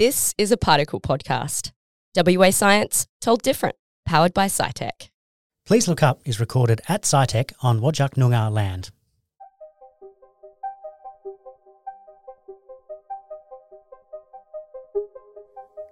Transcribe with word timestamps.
This 0.00 0.34
is 0.38 0.50
a 0.50 0.56
particle 0.56 0.98
podcast. 0.98 1.72
WA 2.16 2.52
Science 2.52 3.06
told 3.20 3.42
different, 3.42 3.76
powered 4.06 4.32
by 4.32 4.46
SciTech. 4.46 5.10
Please 5.66 5.88
Look 5.88 6.02
Up 6.02 6.22
is 6.24 6.40
recorded 6.40 6.80
at 6.88 7.02
SciTech 7.02 7.52
on 7.60 7.80
Whadjuk 7.82 8.14
Noongar 8.14 8.50
land. 8.50 8.92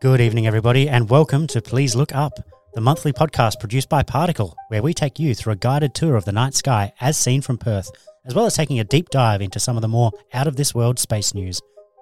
Good 0.00 0.22
evening, 0.22 0.46
everybody, 0.46 0.88
and 0.88 1.10
welcome 1.10 1.46
to 1.48 1.60
Please 1.60 1.94
Look 1.94 2.14
Up, 2.14 2.32
the 2.72 2.80
monthly 2.80 3.12
podcast 3.12 3.60
produced 3.60 3.90
by 3.90 4.02
Particle, 4.02 4.56
where 4.68 4.82
we 4.82 4.94
take 4.94 5.18
you 5.18 5.34
through 5.34 5.52
a 5.52 5.56
guided 5.56 5.94
tour 5.94 6.16
of 6.16 6.24
the 6.24 6.32
night 6.32 6.54
sky 6.54 6.94
as 6.98 7.18
seen 7.18 7.42
from 7.42 7.58
Perth, 7.58 7.90
as 8.24 8.34
well 8.34 8.46
as 8.46 8.56
taking 8.56 8.80
a 8.80 8.84
deep 8.84 9.10
dive 9.10 9.42
into 9.42 9.60
some 9.60 9.76
of 9.76 9.82
the 9.82 9.86
more 9.86 10.12
out 10.32 10.46
of 10.46 10.56
this 10.56 10.74
world 10.74 10.98
space 10.98 11.34
news. 11.34 11.60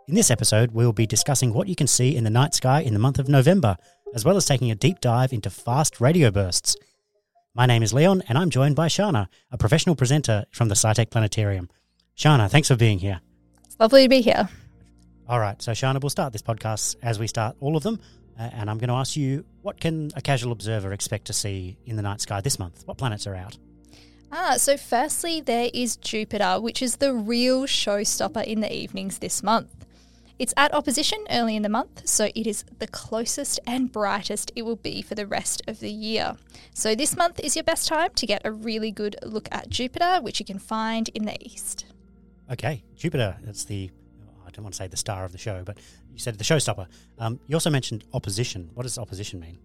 In 0.09 0.15
this 0.15 0.31
episode, 0.31 0.71
we 0.71 0.85
will 0.85 0.93
be 0.93 1.05
discussing 1.05 1.53
what 1.53 1.67
you 1.67 1.75
can 1.75 1.89
see 1.89 2.15
in 2.15 2.23
the 2.23 2.31
night 2.31 2.55
sky 2.55 2.81
in 2.81 2.93
the 2.93 3.01
month 3.01 3.19
of 3.19 3.29
November, 3.29 3.77
as 4.15 4.25
well 4.25 4.37
as 4.37 4.45
taking 4.45 4.71
a 4.71 4.77
deep 4.77 5.01
dive 5.01 5.33
into 5.33 5.51
fast 5.51 6.01
radio 6.01 6.31
bursts. 6.31 6.77
My 7.55 7.67
name 7.67 7.83
is 7.83 7.93
Leon, 7.93 8.23
and 8.29 8.39
I'm 8.39 8.49
joined 8.49 8.77
by 8.77 8.87
Sharna, 8.87 9.27
a 9.51 9.59
professional 9.59 9.97
presenter 9.97 10.45
from 10.53 10.69
the 10.69 10.77
SciTech 10.77 11.11
Planetarium. 11.11 11.69
Sharna, 12.17 12.49
thanks 12.49 12.69
for 12.69 12.77
being 12.77 13.01
here. 13.01 13.21
It's 13.65 13.75
lovely 13.81 14.05
to 14.05 14.09
be 14.09 14.21
here. 14.21 14.49
All 15.29 15.41
right, 15.41 15.61
so 15.61 15.73
Sharna, 15.73 16.01
we'll 16.01 16.11
start 16.11 16.33
this 16.33 16.41
podcast 16.41 16.95
as 17.03 17.19
we 17.19 17.27
start 17.27 17.57
all 17.59 17.77
of 17.77 17.83
them, 17.83 17.99
uh, 18.39 18.49
and 18.53 18.71
I'm 18.71 18.79
going 18.79 18.91
to 18.91 18.95
ask 18.95 19.17
you 19.17 19.45
what 19.63 19.81
can 19.81 20.13
a 20.15 20.23
casual 20.23 20.53
observer 20.53 20.93
expect 20.93 21.25
to 21.25 21.33
see 21.33 21.79
in 21.85 21.97
the 21.97 22.03
night 22.03 22.21
sky 22.21 22.41
this 22.41 22.61
month? 22.61 22.85
What 22.85 22.97
planets 22.97 23.27
are 23.27 23.35
out? 23.35 23.59
Ah, 24.31 24.55
so 24.57 24.77
firstly, 24.77 25.41
there 25.41 25.69
is 25.75 25.97
Jupiter, 25.97 26.61
which 26.61 26.81
is 26.81 26.99
the 26.99 27.13
real 27.13 27.65
showstopper 27.65 28.45
in 28.45 28.61
the 28.61 28.73
evenings 28.73 29.19
this 29.19 29.43
month. 29.43 29.86
It's 30.39 30.53
at 30.57 30.75
opposition 30.75 31.25
early 31.31 31.57
in 31.57 31.63
the 31.63 31.71
month, 31.71 32.07
so 32.07 32.29
it 32.35 32.47
is 32.47 32.65
the 32.79 32.87
closest 32.87 33.59
and 33.67 33.91
brightest 33.91 34.53
it 34.55 34.63
will 34.63 34.77
be 34.77 35.01
for 35.01 35.15
the 35.15 35.27
rest 35.27 35.63
of 35.67 35.81
the 35.81 35.91
year. 35.91 36.37
So 36.75 36.95
this 36.95 37.17
month 37.17 37.41
is 37.41 37.57
your 37.57 37.65
best 37.65 37.89
time 37.89 38.11
to 38.17 38.27
get 38.27 38.43
a 38.45 38.53
really 38.53 38.91
good 38.91 39.17
look 39.23 39.49
at 39.51 39.71
Jupiter, 39.71 40.19
which 40.21 40.39
you 40.39 40.45
can 40.45 40.59
find 40.59 41.09
in 41.15 41.25
the 41.25 41.37
east. 41.41 41.87
Okay, 42.53 42.85
Jupiter, 42.97 43.37
that's 43.45 43.65
the, 43.65 43.91
I 44.47 44.51
don't 44.51 44.63
want 44.63 44.75
to 44.75 44.79
say 44.79 44.89
the 44.89 44.97
star 44.99 45.25
of 45.25 45.33
the 45.33 45.39
show, 45.39 45.63
but 45.65 45.79
you 46.13 46.19
said 46.19 46.37
the 46.37 46.45
showstopper. 46.45 46.87
Um, 47.19 47.41
you 47.47 47.57
also 47.57 47.71
mentioned 47.71 48.05
opposition. 48.13 48.71
What 48.75 48.83
does 48.83 48.99
opposition 48.99 49.41
mean? 49.41 49.59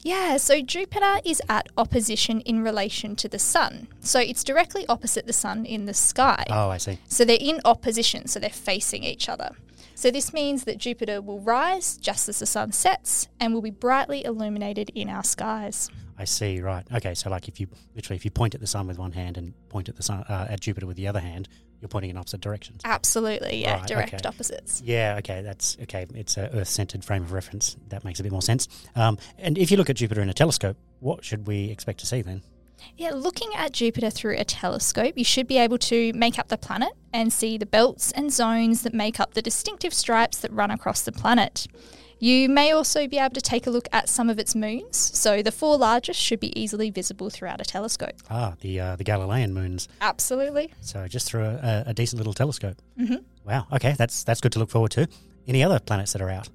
Yeah, 0.00 0.38
so 0.38 0.62
Jupiter 0.62 1.20
is 1.26 1.42
at 1.50 1.68
opposition 1.76 2.40
in 2.40 2.62
relation 2.62 3.14
to 3.16 3.28
the 3.28 3.38
Sun. 3.38 3.88
So 4.00 4.20
it's 4.20 4.42
directly 4.42 4.86
opposite 4.88 5.26
the 5.26 5.32
Sun 5.34 5.66
in 5.66 5.84
the 5.84 5.92
sky. 5.92 6.44
Oh, 6.48 6.70
I 6.70 6.78
see. 6.78 6.98
So 7.08 7.26
they're 7.26 7.36
in 7.38 7.60
opposition, 7.64 8.26
so 8.26 8.40
they're 8.40 8.50
facing 8.50 9.04
each 9.04 9.28
other. 9.28 9.50
So 9.94 10.10
this 10.10 10.32
means 10.32 10.64
that 10.64 10.78
Jupiter 10.78 11.22
will 11.22 11.40
rise 11.40 11.96
just 11.96 12.28
as 12.28 12.38
the 12.40 12.46
sun 12.46 12.72
sets 12.72 13.28
and 13.40 13.54
will 13.54 13.62
be 13.62 13.70
brightly 13.70 14.24
illuminated 14.24 14.90
in 14.94 15.08
our 15.08 15.24
skies. 15.24 15.90
I 16.18 16.24
see. 16.24 16.60
Right. 16.60 16.84
Okay. 16.94 17.14
So, 17.14 17.30
like, 17.30 17.48
if 17.48 17.58
you 17.58 17.68
literally, 17.94 18.16
if 18.16 18.24
you 18.24 18.30
point 18.30 18.54
at 18.54 18.60
the 18.60 18.66
sun 18.66 18.86
with 18.86 18.98
one 18.98 19.12
hand 19.12 19.36
and 19.36 19.52
point 19.68 19.88
at 19.88 19.96
the 19.96 20.02
sun 20.02 20.24
uh, 20.28 20.46
at 20.48 20.60
Jupiter 20.60 20.86
with 20.86 20.96
the 20.96 21.08
other 21.08 21.20
hand, 21.20 21.48
you're 21.80 21.88
pointing 21.88 22.10
in 22.10 22.16
opposite 22.16 22.40
directions. 22.40 22.80
Absolutely. 22.84 23.62
Yeah. 23.62 23.80
Right, 23.80 23.86
direct 23.86 24.14
okay. 24.14 24.28
opposites. 24.28 24.80
Yeah. 24.84 25.16
Okay. 25.18 25.42
That's 25.42 25.76
okay. 25.82 26.06
It's 26.14 26.36
a 26.36 26.54
Earth-centered 26.54 27.04
frame 27.04 27.22
of 27.22 27.32
reference. 27.32 27.76
That 27.88 28.04
makes 28.04 28.20
a 28.20 28.22
bit 28.22 28.32
more 28.32 28.42
sense. 28.42 28.68
Um, 28.94 29.18
and 29.38 29.58
if 29.58 29.70
you 29.70 29.76
look 29.76 29.90
at 29.90 29.96
Jupiter 29.96 30.22
in 30.22 30.28
a 30.28 30.34
telescope, 30.34 30.76
what 31.00 31.24
should 31.24 31.46
we 31.46 31.70
expect 31.70 32.00
to 32.00 32.06
see 32.06 32.22
then? 32.22 32.42
Yeah, 32.96 33.10
looking 33.10 33.50
at 33.56 33.72
Jupiter 33.72 34.10
through 34.10 34.36
a 34.38 34.44
telescope, 34.44 35.14
you 35.16 35.24
should 35.24 35.46
be 35.46 35.58
able 35.58 35.78
to 35.78 36.12
make 36.12 36.38
up 36.38 36.48
the 36.48 36.58
planet 36.58 36.92
and 37.12 37.32
see 37.32 37.58
the 37.58 37.66
belts 37.66 38.12
and 38.12 38.32
zones 38.32 38.82
that 38.82 38.94
make 38.94 39.18
up 39.20 39.34
the 39.34 39.42
distinctive 39.42 39.92
stripes 39.94 40.38
that 40.38 40.52
run 40.52 40.70
across 40.70 41.02
the 41.02 41.12
planet. 41.12 41.66
You 42.20 42.48
may 42.48 42.70
also 42.72 43.06
be 43.08 43.18
able 43.18 43.34
to 43.34 43.40
take 43.40 43.66
a 43.66 43.70
look 43.70 43.88
at 43.92 44.08
some 44.08 44.30
of 44.30 44.38
its 44.38 44.54
moons. 44.54 44.96
So 44.96 45.42
the 45.42 45.52
four 45.52 45.76
largest 45.76 46.18
should 46.20 46.40
be 46.40 46.58
easily 46.58 46.88
visible 46.90 47.28
throughout 47.28 47.60
a 47.60 47.64
telescope. 47.64 48.14
Ah, 48.30 48.54
the 48.60 48.80
uh, 48.80 48.96
the 48.96 49.04
Galilean 49.04 49.52
moons. 49.52 49.88
Absolutely. 50.00 50.72
So 50.80 51.06
just 51.08 51.26
through 51.28 51.44
a, 51.44 51.84
a 51.88 51.94
decent 51.94 52.18
little 52.18 52.32
telescope. 52.32 52.76
hmm 52.96 53.16
Wow. 53.44 53.66
Okay. 53.72 53.94
That's 53.98 54.24
that's 54.24 54.40
good 54.40 54.52
to 54.52 54.58
look 54.58 54.70
forward 54.70 54.92
to. 54.92 55.08
Any 55.46 55.62
other 55.62 55.78
planets 55.80 56.12
that 56.14 56.22
are 56.22 56.30
out? 56.30 56.48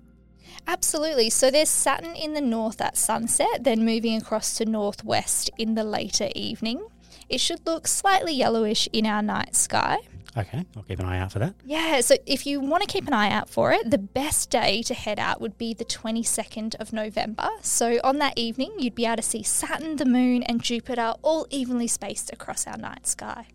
Absolutely. 0.69 1.31
So 1.31 1.49
there's 1.49 1.67
Saturn 1.67 2.15
in 2.15 2.35
the 2.35 2.41
north 2.41 2.79
at 2.79 2.95
sunset, 2.95 3.63
then 3.63 3.83
moving 3.83 4.15
across 4.15 4.55
to 4.57 4.65
northwest 4.65 5.49
in 5.57 5.73
the 5.73 5.83
later 5.83 6.29
evening. 6.35 6.85
It 7.27 7.41
should 7.41 7.65
look 7.65 7.87
slightly 7.87 8.33
yellowish 8.33 8.87
in 8.93 9.07
our 9.07 9.23
night 9.23 9.55
sky. 9.55 9.97
Okay. 10.37 10.63
I'll 10.77 10.83
keep 10.83 10.99
an 10.99 11.07
eye 11.07 11.17
out 11.17 11.31
for 11.31 11.39
that. 11.39 11.55
Yeah, 11.65 12.01
so 12.01 12.17
if 12.27 12.45
you 12.45 12.59
want 12.59 12.83
to 12.83 12.87
keep 12.87 13.07
an 13.07 13.13
eye 13.13 13.31
out 13.31 13.49
for 13.49 13.71
it, 13.71 13.89
the 13.89 13.97
best 13.97 14.51
day 14.51 14.83
to 14.83 14.93
head 14.93 15.17
out 15.17 15.41
would 15.41 15.57
be 15.57 15.73
the 15.73 15.85
22nd 15.85 16.75
of 16.79 16.93
November. 16.93 17.49
So 17.63 17.99
on 18.03 18.19
that 18.19 18.37
evening, 18.37 18.73
you'd 18.77 18.93
be 18.93 19.07
able 19.07 19.15
to 19.15 19.21
see 19.23 19.41
Saturn, 19.41 19.95
the 19.95 20.05
moon, 20.05 20.43
and 20.43 20.61
Jupiter 20.61 21.15
all 21.23 21.47
evenly 21.49 21.87
spaced 21.87 22.31
across 22.31 22.67
our 22.67 22.77
night 22.77 23.07
sky. 23.07 23.47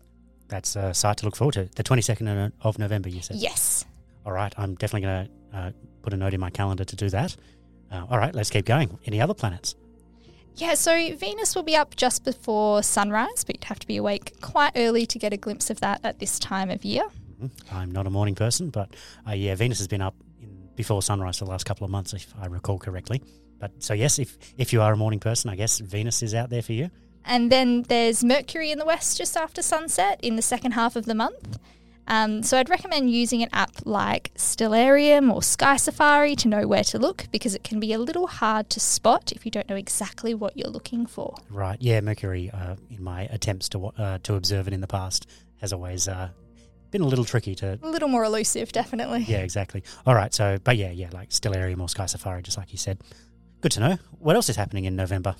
That's 0.49 0.75
a 0.75 0.93
sight 0.93 1.15
to 1.19 1.25
look 1.25 1.37
forward 1.37 1.53
to. 1.53 1.69
The 1.75 1.83
22nd 1.83 2.51
of 2.59 2.77
November, 2.77 3.07
you 3.07 3.21
said. 3.21 3.37
Yes. 3.37 3.85
All 4.25 4.33
right. 4.33 4.53
I'm 4.57 4.75
definitely 4.75 5.07
going 5.07 5.25
to 5.25 5.57
uh, 5.57 5.71
put 6.05 6.13
a 6.13 6.17
note 6.17 6.33
in 6.33 6.39
my 6.39 6.49
calendar 6.49 6.85
to 6.85 6.95
do 6.95 7.09
that. 7.09 7.35
Uh, 7.91 8.05
all 8.09 8.17
right. 8.17 8.33
Let's 8.33 8.49
keep 8.49 8.65
going. 8.65 8.97
Any 9.05 9.19
other 9.19 9.33
planets? 9.33 9.75
Yeah, 10.55 10.75
so 10.75 10.91
Venus 11.15 11.53
will 11.55 11.63
be 11.63 11.75
up 11.75 11.95
just 11.97 12.23
before 12.23 12.81
sunrise, 12.81 13.43
but 13.43 13.57
you'd 13.57 13.65
have 13.65 13.79
to 13.79 13.87
be 13.87 13.97
awake 13.97 14.39
quite 14.39 14.71
early 14.77 15.05
to 15.07 15.19
get 15.19 15.33
a 15.33 15.37
glimpse 15.37 15.69
of 15.69 15.81
that 15.81 15.99
at 16.05 16.19
this 16.19 16.39
time 16.39 16.69
of 16.69 16.85
year. 16.85 17.03
Mhm. 17.41 17.51
I'm 17.71 17.91
not 17.91 18.07
a 18.07 18.09
morning 18.09 18.35
person, 18.35 18.69
but 18.69 18.95
uh, 19.27 19.33
yeah, 19.33 19.55
Venus 19.55 19.79
has 19.79 19.89
been 19.89 20.01
up 20.01 20.15
in, 20.41 20.69
before 20.75 21.01
sunrise 21.01 21.39
for 21.39 21.45
the 21.45 21.51
last 21.51 21.65
couple 21.65 21.83
of 21.83 21.91
months, 21.91 22.13
if 22.13 22.33
I 22.41 22.45
recall 22.45 22.77
correctly. 22.79 23.21
But 23.59 23.71
so 23.83 23.93
yes, 23.93 24.17
if 24.19 24.37
if 24.57 24.71
you 24.71 24.81
are 24.81 24.93
a 24.93 24.97
morning 24.97 25.19
person, 25.19 25.49
I 25.49 25.55
guess 25.57 25.79
Venus 25.79 26.23
is 26.23 26.33
out 26.33 26.49
there 26.49 26.61
for 26.61 26.71
you. 26.73 26.89
And 27.25 27.51
then 27.51 27.81
there's 27.83 28.23
Mercury 28.23 28.71
in 28.71 28.77
the 28.77 28.85
west 28.85 29.17
just 29.17 29.35
after 29.35 29.61
sunset 29.61 30.19
in 30.21 30.35
the 30.37 30.41
second 30.41 30.71
half 30.73 30.95
of 30.95 31.05
the 31.05 31.15
month. 31.15 31.57
Um, 32.07 32.43
so 32.43 32.57
I'd 32.57 32.69
recommend 32.69 33.09
using 33.11 33.41
an 33.41 33.49
app 33.53 33.71
like 33.85 34.33
Stellarium 34.35 35.33
or 35.33 35.41
Sky 35.41 35.77
Safari 35.77 36.35
to 36.37 36.47
know 36.47 36.67
where 36.67 36.83
to 36.85 36.99
look 36.99 37.25
because 37.31 37.55
it 37.55 37.63
can 37.63 37.79
be 37.79 37.93
a 37.93 37.99
little 37.99 38.27
hard 38.27 38.69
to 38.71 38.79
spot 38.79 39.31
if 39.31 39.45
you 39.45 39.51
don't 39.51 39.67
know 39.69 39.75
exactly 39.75 40.33
what 40.33 40.55
you're 40.55 40.69
looking 40.69 41.05
for. 41.05 41.35
Right. 41.49 41.77
Yeah, 41.81 42.01
Mercury. 42.01 42.51
Uh, 42.51 42.75
in 42.89 43.03
my 43.03 43.23
attempts 43.23 43.69
to 43.69 43.87
uh, 43.87 44.19
to 44.23 44.35
observe 44.35 44.67
it 44.67 44.73
in 44.73 44.81
the 44.81 44.87
past, 44.87 45.27
has 45.61 45.73
always 45.73 46.07
uh, 46.07 46.29
been 46.91 47.01
a 47.01 47.07
little 47.07 47.25
tricky 47.25 47.55
to. 47.55 47.79
A 47.81 47.89
little 47.89 48.07
more 48.09 48.23
elusive, 48.23 48.71
definitely. 48.71 49.25
Yeah, 49.27 49.39
exactly. 49.39 49.83
All 50.05 50.15
right. 50.15 50.33
So, 50.33 50.57
but 50.63 50.77
yeah, 50.77 50.91
yeah, 50.91 51.09
like 51.11 51.29
Stellarium 51.29 51.81
or 51.81 51.89
Sky 51.89 52.05
Safari, 52.05 52.41
just 52.41 52.57
like 52.57 52.71
you 52.71 52.77
said. 52.77 52.99
Good 53.61 53.71
to 53.73 53.79
know. 53.79 53.97
What 54.19 54.35
else 54.35 54.49
is 54.49 54.55
happening 54.55 54.85
in 54.85 54.95
November? 54.95 55.35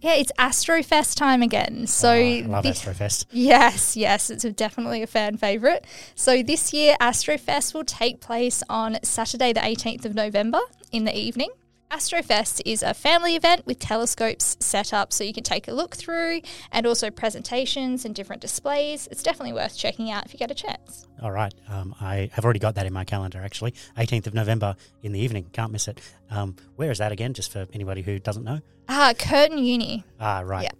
Yeah, 0.00 0.14
it's 0.14 0.32
Astrofest 0.38 1.16
time 1.16 1.42
again. 1.42 1.86
So 1.86 2.10
Oh, 2.10 2.14
I 2.14 2.40
love 2.46 2.64
thi- 2.64 2.70
Astrofest. 2.70 3.26
Yes, 3.30 3.96
yes, 3.96 4.30
it's 4.30 4.44
a, 4.44 4.52
definitely 4.52 5.02
a 5.02 5.06
fan 5.06 5.36
favourite. 5.36 5.84
So 6.14 6.42
this 6.42 6.72
year, 6.72 6.96
Astrofest 7.00 7.74
will 7.74 7.84
take 7.84 8.20
place 8.20 8.62
on 8.68 8.98
Saturday, 9.02 9.52
the 9.52 9.60
18th 9.60 10.04
of 10.04 10.14
November 10.14 10.60
in 10.92 11.04
the 11.04 11.16
evening. 11.16 11.50
Astrofest 11.90 12.60
is 12.66 12.82
a 12.82 12.92
family 12.92 13.34
event 13.34 13.64
with 13.64 13.78
telescopes 13.78 14.58
set 14.60 14.92
up 14.92 15.10
so 15.10 15.24
you 15.24 15.32
can 15.32 15.42
take 15.42 15.68
a 15.68 15.72
look 15.72 15.96
through 15.96 16.42
and 16.70 16.86
also 16.86 17.08
presentations 17.10 18.04
and 18.04 18.14
different 18.14 18.42
displays. 18.42 19.08
It's 19.10 19.22
definitely 19.22 19.54
worth 19.54 19.74
checking 19.74 20.10
out 20.10 20.26
if 20.26 20.34
you 20.34 20.38
get 20.38 20.50
a 20.50 20.54
chance. 20.54 21.06
All 21.22 21.30
right. 21.30 21.54
Um, 21.66 21.94
I 21.98 22.28
have 22.34 22.44
already 22.44 22.58
got 22.58 22.74
that 22.74 22.84
in 22.84 22.92
my 22.92 23.04
calendar, 23.04 23.40
actually. 23.42 23.72
18th 23.96 24.26
of 24.26 24.34
November 24.34 24.76
in 25.02 25.12
the 25.12 25.20
evening. 25.20 25.46
Can't 25.54 25.72
miss 25.72 25.88
it. 25.88 26.00
Um, 26.30 26.56
where 26.76 26.90
is 26.90 26.98
that 26.98 27.10
again, 27.10 27.32
just 27.32 27.50
for 27.52 27.66
anybody 27.72 28.02
who 28.02 28.18
doesn't 28.18 28.44
know? 28.44 28.60
Ah, 28.90 29.14
Curtin 29.18 29.56
Uni. 29.56 30.04
Ah, 30.20 30.40
right. 30.40 30.64
Yeah. 30.64 30.70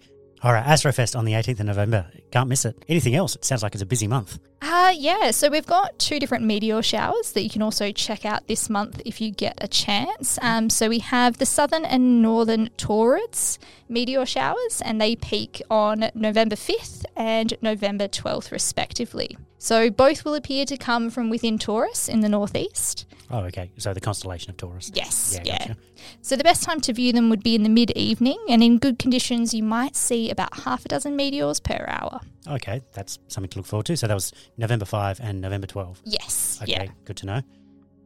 All 0.42 0.52
right. 0.52 0.64
Astrofest 0.66 1.19
on 1.19 1.25
the 1.25 1.32
18th 1.32 1.60
of 1.60 1.66
November. 1.66 2.06
Can't 2.30 2.50
miss 2.50 2.66
it. 2.66 2.84
Anything 2.86 3.14
else? 3.14 3.34
It 3.34 3.46
sounds 3.46 3.62
like 3.62 3.75
it's 3.75 3.82
a 3.82 3.86
busy 3.86 4.08
month. 4.08 4.38
Uh, 4.60 4.92
yeah, 4.96 5.30
so 5.30 5.48
we've 5.48 5.66
got 5.66 5.96
two 6.00 6.19
different 6.19 6.44
meteor 6.44 6.82
showers 6.82 7.32
that 7.32 7.42
you 7.42 7.50
can 7.50 7.62
also 7.62 7.92
check 7.92 8.24
out 8.24 8.48
this 8.48 8.69
month 8.69 9.00
if 9.04 9.20
you 9.20 9.30
get 9.30 9.56
a 9.62 9.69
chance. 9.69 10.38
Um, 10.42 10.69
so 10.69 10.88
we 10.88 10.99
have 10.99 11.38
the 11.38 11.46
southern 11.46 11.84
and 11.84 12.20
northern 12.20 12.69
Taurids 12.76 13.58
meteor 13.88 14.26
showers, 14.26 14.82
and 14.84 15.00
they 15.00 15.14
peak 15.16 15.62
on 15.70 16.10
November 16.14 16.56
5th 16.56 17.05
and 17.16 17.55
November 17.62 18.08
12th, 18.08 18.50
respectively. 18.50 19.37
So 19.60 19.90
both 19.90 20.25
will 20.25 20.34
appear 20.34 20.64
to 20.66 20.76
come 20.76 21.11
from 21.11 21.31
within 21.31 21.58
Taurus 21.58 22.08
in 22.08 22.20
the 22.20 22.28
northeast. 22.28 23.06
Oh, 23.31 23.40
okay. 23.40 23.70
So 23.76 23.93
the 23.93 24.00
constellation 24.00 24.50
of 24.50 24.56
Taurus. 24.56 24.90
Yes, 24.94 25.34
Yeah, 25.34 25.43
yeah. 25.44 25.58
gotcha. 25.58 25.76
So 26.22 26.37
the 26.37 26.44
best 26.44 26.62
time 26.62 26.81
to 26.82 26.93
view 26.93 27.12
them 27.12 27.28
would 27.28 27.43
be 27.43 27.54
in 27.56 27.64
the 27.64 27.69
mid 27.69 27.90
evening, 27.93 28.38
and 28.49 28.62
in 28.62 28.78
good 28.78 28.99
conditions, 28.99 29.52
you 29.54 29.62
might 29.64 29.96
see 29.96 30.31
about 30.31 30.61
half 30.61 30.84
a 30.84 30.88
dozen 30.88 31.16
meteors 31.16 31.58
per 31.61 31.84
hour. 31.88 32.20
Okay. 32.46 32.82
That's 32.94 33.19
something 33.28 33.50
to 33.50 33.58
look 33.58 33.66
forward 33.66 33.87
to. 33.87 33.96
So 33.96 34.06
that 34.06 34.14
was 34.14 34.32
November 34.58 34.84
5 34.84 35.20
and 35.20 35.40
November 35.40 35.66
12. 35.66 36.02
Yes, 36.05 36.58
Okay. 36.62 36.72
yeah. 36.72 36.87
Good 37.05 37.16
to 37.19 37.26
know. 37.26 37.40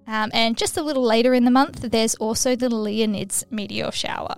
Um, 0.06 0.30
and 0.34 0.56
just 0.56 0.76
a 0.76 0.82
little 0.82 1.02
later 1.04 1.32
in 1.34 1.44
the 1.44 1.50
month, 1.50 1.80
there's 1.80 2.14
also 2.16 2.54
the 2.56 2.68
Leonids 2.68 3.44
meteor 3.50 3.90
shower. 3.92 4.34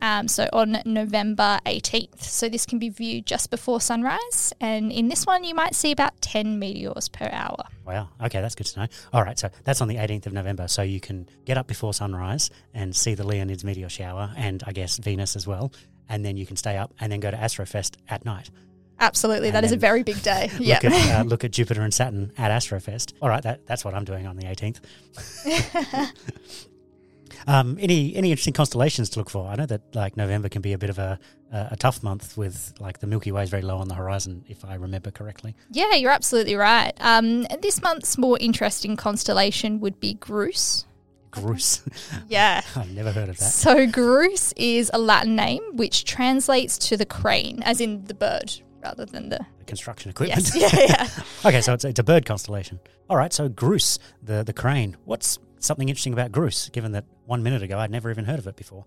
Um, 0.00 0.28
so 0.28 0.48
on 0.52 0.78
November 0.84 1.58
18th. 1.66 2.22
So 2.22 2.48
this 2.48 2.64
can 2.66 2.78
be 2.78 2.88
viewed 2.88 3.26
just 3.26 3.50
before 3.50 3.80
sunrise. 3.80 4.52
And 4.60 4.92
in 4.92 5.08
this 5.08 5.24
one, 5.26 5.42
you 5.42 5.54
might 5.56 5.74
see 5.74 5.90
about 5.90 6.20
10 6.20 6.58
meteors 6.58 7.08
per 7.08 7.28
hour. 7.32 7.64
Wow. 7.84 8.08
Okay, 8.22 8.40
that's 8.40 8.54
good 8.54 8.66
to 8.68 8.80
know. 8.80 8.86
All 9.12 9.24
right, 9.24 9.36
so 9.38 9.48
that's 9.64 9.80
on 9.80 9.88
the 9.88 9.96
18th 9.96 10.26
of 10.26 10.32
November. 10.32 10.68
So 10.68 10.82
you 10.82 11.00
can 11.00 11.28
get 11.46 11.58
up 11.58 11.66
before 11.66 11.92
sunrise 11.94 12.50
and 12.74 12.94
see 12.94 13.14
the 13.14 13.24
Leonids 13.24 13.64
meteor 13.64 13.88
shower 13.88 14.32
and 14.36 14.62
I 14.66 14.72
guess 14.72 14.98
Venus 14.98 15.34
as 15.34 15.46
well. 15.48 15.72
And 16.08 16.24
then 16.24 16.36
you 16.36 16.46
can 16.46 16.56
stay 16.56 16.76
up 16.76 16.92
and 17.00 17.10
then 17.10 17.18
go 17.20 17.30
to 17.30 17.36
Astrofest 17.36 17.96
at 18.08 18.24
night. 18.24 18.50
Absolutely. 19.00 19.48
And 19.48 19.54
that 19.54 19.64
is 19.64 19.72
a 19.72 19.76
very 19.76 20.02
big 20.02 20.20
day. 20.22 20.50
Look, 20.52 20.60
yeah. 20.60 20.80
at, 20.82 21.20
uh, 21.20 21.22
look 21.26 21.44
at 21.44 21.52
Jupiter 21.52 21.82
and 21.82 21.94
Saturn 21.94 22.32
at 22.36 22.50
Astrofest. 22.50 23.12
All 23.22 23.28
right, 23.28 23.42
that, 23.42 23.66
that's 23.66 23.84
what 23.84 23.94
I'm 23.94 24.04
doing 24.04 24.26
on 24.26 24.36
the 24.36 24.44
18th. 24.44 24.80
um, 27.46 27.78
any 27.80 28.14
any 28.16 28.30
interesting 28.30 28.54
constellations 28.54 29.10
to 29.10 29.20
look 29.20 29.30
for? 29.30 29.48
I 29.48 29.54
know 29.56 29.66
that 29.66 29.94
like 29.94 30.16
November 30.16 30.48
can 30.48 30.62
be 30.62 30.72
a 30.72 30.78
bit 30.78 30.90
of 30.90 30.98
a, 30.98 31.18
a, 31.52 31.68
a 31.72 31.76
tough 31.76 32.02
month 32.02 32.36
with 32.36 32.74
like 32.80 32.98
the 32.98 33.06
Milky 33.06 33.30
Way 33.32 33.44
is 33.44 33.50
very 33.50 33.62
low 33.62 33.78
on 33.78 33.88
the 33.88 33.94
horizon, 33.94 34.44
if 34.48 34.64
I 34.64 34.74
remember 34.74 35.10
correctly. 35.10 35.54
Yeah, 35.70 35.94
you're 35.94 36.10
absolutely 36.10 36.56
right. 36.56 36.92
Um, 37.00 37.42
this 37.62 37.80
month's 37.82 38.18
more 38.18 38.36
interesting 38.40 38.96
constellation 38.96 39.80
would 39.80 40.00
be 40.00 40.14
Grus. 40.14 40.84
Grus. 41.30 41.82
Yeah. 42.28 42.62
I've 42.74 42.90
never 42.90 43.12
heard 43.12 43.28
of 43.28 43.38
that. 43.38 43.44
So 43.44 43.86
Grus 43.86 44.52
is 44.56 44.90
a 44.92 44.98
Latin 44.98 45.36
name 45.36 45.62
which 45.76 46.04
translates 46.04 46.78
to 46.88 46.96
the 46.96 47.06
crane, 47.06 47.62
as 47.62 47.80
in 47.80 48.04
the 48.04 48.14
bird, 48.14 48.60
rather 48.82 49.04
than 49.04 49.28
the. 49.28 49.44
Construction 49.66 50.10
equipment. 50.10 50.50
Yes. 50.54 50.74
Yeah, 50.74 50.86
yeah. 50.88 51.08
okay, 51.48 51.60
so 51.60 51.74
it's, 51.74 51.84
it's 51.84 51.98
a 51.98 52.04
bird 52.04 52.24
constellation. 52.24 52.80
All 53.10 53.16
right, 53.16 53.32
so 53.32 53.48
Grus, 53.48 53.98
the, 54.22 54.42
the 54.42 54.52
crane. 54.52 54.96
What's 55.04 55.38
something 55.58 55.88
interesting 55.88 56.12
about 56.12 56.32
Grus, 56.32 56.70
given 56.72 56.92
that 56.92 57.04
one 57.26 57.42
minute 57.42 57.62
ago 57.62 57.78
I'd 57.78 57.90
never 57.90 58.10
even 58.10 58.24
heard 58.24 58.38
of 58.38 58.46
it 58.46 58.56
before? 58.56 58.84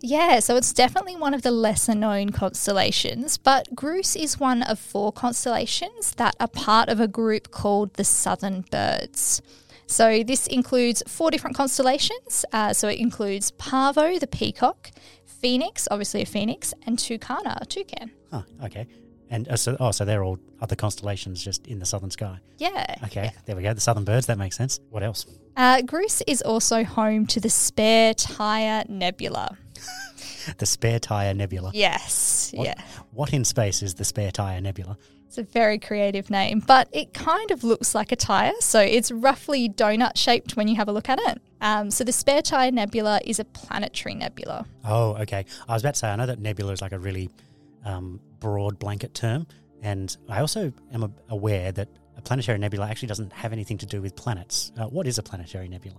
Yeah, 0.00 0.40
so 0.40 0.56
it's 0.56 0.72
definitely 0.72 1.16
one 1.16 1.34
of 1.34 1.42
the 1.42 1.50
lesser 1.50 1.94
known 1.94 2.30
constellations, 2.30 3.38
but 3.38 3.74
Grus 3.74 4.20
is 4.20 4.38
one 4.40 4.62
of 4.62 4.78
four 4.78 5.12
constellations 5.12 6.12
that 6.16 6.34
are 6.40 6.48
part 6.48 6.88
of 6.88 7.00
a 7.00 7.08
group 7.08 7.50
called 7.50 7.94
the 7.94 8.04
Southern 8.04 8.62
Birds. 8.70 9.40
So 9.86 10.22
this 10.22 10.46
includes 10.46 11.02
four 11.06 11.30
different 11.30 11.56
constellations. 11.56 12.44
Uh, 12.52 12.72
so 12.72 12.88
it 12.88 12.98
includes 12.98 13.50
Pavo, 13.52 14.18
the 14.18 14.26
peacock, 14.26 14.90
Phoenix, 15.26 15.86
obviously 15.90 16.22
a 16.22 16.26
phoenix, 16.26 16.72
and 16.86 16.98
Tucana, 16.98 17.58
a 17.60 17.66
toucan. 17.66 18.10
Huh, 18.30 18.42
okay. 18.64 18.86
And 19.30 19.48
uh, 19.48 19.56
so, 19.56 19.76
oh, 19.80 19.90
so 19.90 20.04
they're 20.04 20.22
all 20.22 20.38
other 20.60 20.76
constellations 20.76 21.42
just 21.42 21.66
in 21.66 21.78
the 21.78 21.86
southern 21.86 22.10
sky. 22.10 22.38
Yeah. 22.58 22.94
Okay, 23.04 23.32
there 23.46 23.56
we 23.56 23.62
go. 23.62 23.72
The 23.74 23.80
southern 23.80 24.04
birds, 24.04 24.26
that 24.26 24.38
makes 24.38 24.56
sense. 24.56 24.80
What 24.90 25.02
else? 25.02 25.26
Uh, 25.56 25.78
Grus 25.82 26.22
is 26.26 26.42
also 26.42 26.84
home 26.84 27.26
to 27.28 27.40
the 27.40 27.50
Spare 27.50 28.14
Tire 28.14 28.84
Nebula. 28.88 29.56
The 30.58 30.66
Spare 30.66 30.98
Tire 30.98 31.32
Nebula. 31.32 31.70
Yes, 31.72 32.52
What, 32.54 32.66
yeah. 32.66 32.74
What 33.12 33.32
in 33.32 33.46
space 33.46 33.82
is 33.82 33.94
the 33.94 34.04
Spare 34.04 34.30
Tire 34.30 34.60
Nebula? 34.60 34.98
It's 35.26 35.38
a 35.38 35.42
very 35.42 35.78
creative 35.78 36.28
name, 36.28 36.60
but 36.60 36.86
it 36.92 37.14
kind 37.14 37.50
of 37.50 37.64
looks 37.64 37.94
like 37.94 38.12
a 38.12 38.16
tire. 38.16 38.52
So 38.60 38.78
it's 38.78 39.10
roughly 39.10 39.70
donut 39.70 40.16
shaped 40.18 40.54
when 40.54 40.68
you 40.68 40.76
have 40.76 40.86
a 40.86 40.92
look 40.92 41.08
at 41.08 41.18
it. 41.18 41.40
Um, 41.62 41.90
so 41.90 42.04
the 42.04 42.12
Spare 42.12 42.42
Tire 42.42 42.70
Nebula 42.70 43.20
is 43.24 43.38
a 43.40 43.44
planetary 43.46 44.14
nebula. 44.14 44.66
Oh, 44.84 45.16
okay. 45.22 45.46
I 45.66 45.72
was 45.72 45.82
about 45.82 45.94
to 45.94 46.00
say, 46.00 46.08
I 46.10 46.16
know 46.16 46.26
that 46.26 46.38
nebula 46.40 46.72
is 46.72 46.82
like 46.82 46.92
a 46.92 46.98
really 46.98 47.30
um, 47.86 48.20
broad 48.44 48.78
blanket 48.78 49.14
term. 49.14 49.46
And 49.80 50.14
I 50.28 50.40
also 50.40 50.70
am 50.92 51.14
aware 51.30 51.72
that 51.72 51.88
a 52.18 52.20
planetary 52.20 52.58
nebula 52.58 52.86
actually 52.86 53.08
doesn't 53.08 53.32
have 53.32 53.54
anything 53.54 53.78
to 53.78 53.86
do 53.86 54.02
with 54.02 54.14
planets. 54.14 54.70
Uh, 54.78 54.84
what 54.84 55.06
is 55.06 55.16
a 55.16 55.22
planetary 55.22 55.66
nebula? 55.66 55.96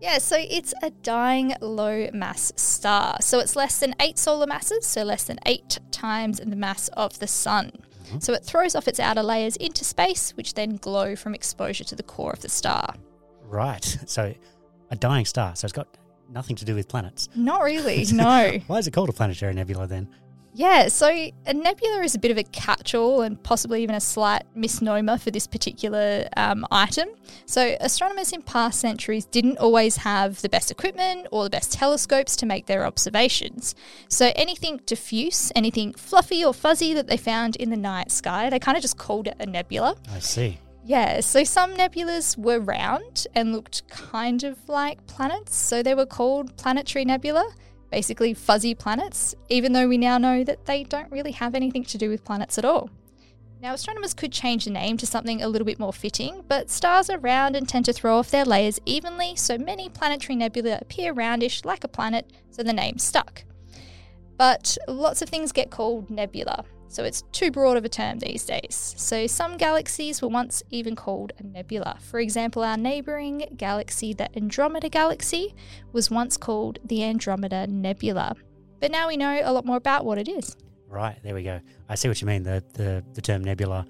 Yeah, 0.00 0.16
so 0.16 0.36
it's 0.38 0.72
a 0.82 0.88
dying 0.88 1.54
low 1.60 2.08
mass 2.14 2.50
star. 2.56 3.18
So 3.20 3.40
it's 3.40 3.56
less 3.56 3.78
than 3.78 3.94
eight 4.00 4.18
solar 4.18 4.46
masses, 4.46 4.86
so 4.86 5.02
less 5.02 5.24
than 5.24 5.38
eight 5.44 5.80
times 5.90 6.40
the 6.40 6.56
mass 6.56 6.88
of 6.94 7.18
the 7.18 7.26
sun. 7.26 7.72
So 8.20 8.32
it 8.32 8.42
throws 8.42 8.74
off 8.74 8.88
its 8.88 8.98
outer 8.98 9.22
layers 9.22 9.56
into 9.56 9.84
space, 9.84 10.30
which 10.32 10.54
then 10.54 10.76
glow 10.76 11.14
from 11.14 11.34
exposure 11.34 11.84
to 11.84 11.94
the 11.94 12.02
core 12.02 12.32
of 12.32 12.40
the 12.40 12.48
star. 12.48 12.94
Right. 13.44 13.98
So 14.06 14.34
a 14.90 14.96
dying 14.96 15.26
star. 15.26 15.54
So 15.56 15.66
it's 15.66 15.72
got 15.72 15.88
nothing 16.30 16.56
to 16.56 16.64
do 16.64 16.74
with 16.74 16.88
planets. 16.88 17.28
Not 17.36 17.62
really, 17.62 18.06
no. 18.12 18.58
Why 18.66 18.78
is 18.78 18.86
it 18.86 18.92
called 18.92 19.10
a 19.10 19.12
planetary 19.12 19.52
nebula 19.52 19.86
then? 19.86 20.08
Yeah, 20.54 20.88
so 20.88 21.08
a 21.08 21.54
nebula 21.54 22.02
is 22.02 22.14
a 22.14 22.18
bit 22.18 22.30
of 22.30 22.36
a 22.36 22.42
catch 22.42 22.94
all 22.94 23.22
and 23.22 23.42
possibly 23.42 23.82
even 23.82 23.94
a 23.94 24.00
slight 24.00 24.42
misnomer 24.54 25.16
for 25.16 25.30
this 25.30 25.46
particular 25.46 26.28
um, 26.36 26.66
item. 26.70 27.08
So, 27.46 27.74
astronomers 27.80 28.32
in 28.32 28.42
past 28.42 28.78
centuries 28.78 29.24
didn't 29.24 29.58
always 29.58 29.96
have 29.96 30.42
the 30.42 30.50
best 30.50 30.70
equipment 30.70 31.26
or 31.32 31.44
the 31.44 31.50
best 31.50 31.72
telescopes 31.72 32.36
to 32.36 32.46
make 32.46 32.66
their 32.66 32.84
observations. 32.84 33.74
So, 34.08 34.30
anything 34.36 34.80
diffuse, 34.84 35.50
anything 35.56 35.94
fluffy 35.94 36.44
or 36.44 36.52
fuzzy 36.52 36.92
that 36.94 37.06
they 37.06 37.16
found 37.16 37.56
in 37.56 37.70
the 37.70 37.76
night 37.76 38.10
sky, 38.10 38.50
they 38.50 38.58
kind 38.58 38.76
of 38.76 38.82
just 38.82 38.98
called 38.98 39.28
it 39.28 39.36
a 39.40 39.46
nebula. 39.46 39.96
I 40.12 40.18
see. 40.18 40.58
Yeah, 40.84 41.20
so 41.20 41.44
some 41.44 41.74
nebulas 41.74 42.36
were 42.36 42.58
round 42.58 43.26
and 43.34 43.52
looked 43.52 43.88
kind 43.88 44.42
of 44.42 44.68
like 44.68 45.06
planets, 45.06 45.56
so 45.56 45.82
they 45.82 45.94
were 45.94 46.06
called 46.06 46.56
planetary 46.56 47.04
nebula, 47.04 47.48
basically 47.92 48.32
fuzzy 48.32 48.74
planets, 48.74 49.34
even 49.50 49.72
though 49.72 49.86
we 49.86 49.98
now 49.98 50.18
know 50.18 50.42
that 50.42 50.64
they 50.64 50.82
don't 50.82 51.12
really 51.12 51.30
have 51.30 51.54
anything 51.54 51.84
to 51.84 51.98
do 51.98 52.08
with 52.08 52.24
planets 52.24 52.58
at 52.58 52.64
all. 52.64 52.90
Now, 53.60 53.74
astronomers 53.74 54.14
could 54.14 54.32
change 54.32 54.64
the 54.64 54.70
name 54.70 54.96
to 54.96 55.06
something 55.06 55.40
a 55.40 55.46
little 55.46 55.66
bit 55.66 55.78
more 55.78 55.92
fitting, 55.92 56.42
but 56.48 56.70
stars 56.70 57.08
are 57.10 57.18
round 57.18 57.54
and 57.54 57.68
tend 57.68 57.84
to 57.84 57.92
throw 57.92 58.18
off 58.18 58.30
their 58.30 58.46
layers 58.46 58.80
evenly, 58.86 59.36
so 59.36 59.56
many 59.56 59.88
planetary 59.88 60.34
nebula 60.34 60.78
appear 60.80 61.14
roundish 61.14 61.64
like 61.64 61.84
a 61.84 61.88
planet, 61.88 62.32
so 62.50 62.62
the 62.64 62.72
name 62.72 62.98
stuck. 62.98 63.44
But 64.38 64.76
lots 64.88 65.22
of 65.22 65.28
things 65.28 65.52
get 65.52 65.70
called 65.70 66.10
nebula, 66.10 66.64
so 66.92 67.04
it's 67.04 67.22
too 67.32 67.50
broad 67.50 67.78
of 67.78 67.84
a 67.84 67.88
term 67.88 68.18
these 68.18 68.44
days. 68.44 68.94
So 68.98 69.26
some 69.26 69.56
galaxies 69.56 70.20
were 70.20 70.28
once 70.28 70.62
even 70.70 70.94
called 70.94 71.32
a 71.38 71.42
nebula. 71.42 71.96
For 72.00 72.20
example, 72.20 72.62
our 72.62 72.76
neighbouring 72.76 73.46
galaxy, 73.56 74.12
the 74.12 74.28
Andromeda 74.36 74.90
Galaxy, 74.90 75.54
was 75.92 76.10
once 76.10 76.36
called 76.36 76.78
the 76.84 77.02
Andromeda 77.02 77.66
Nebula. 77.66 78.36
But 78.78 78.90
now 78.90 79.08
we 79.08 79.16
know 79.16 79.40
a 79.42 79.52
lot 79.52 79.64
more 79.64 79.78
about 79.78 80.04
what 80.04 80.18
it 80.18 80.28
is. 80.28 80.54
Right, 80.86 81.16
there 81.22 81.34
we 81.34 81.42
go. 81.42 81.60
I 81.88 81.94
see 81.94 82.08
what 82.08 82.20
you 82.20 82.26
mean. 82.26 82.42
The 82.42 82.62
the, 82.74 83.02
the 83.14 83.22
term 83.22 83.42
nebula, 83.42 83.86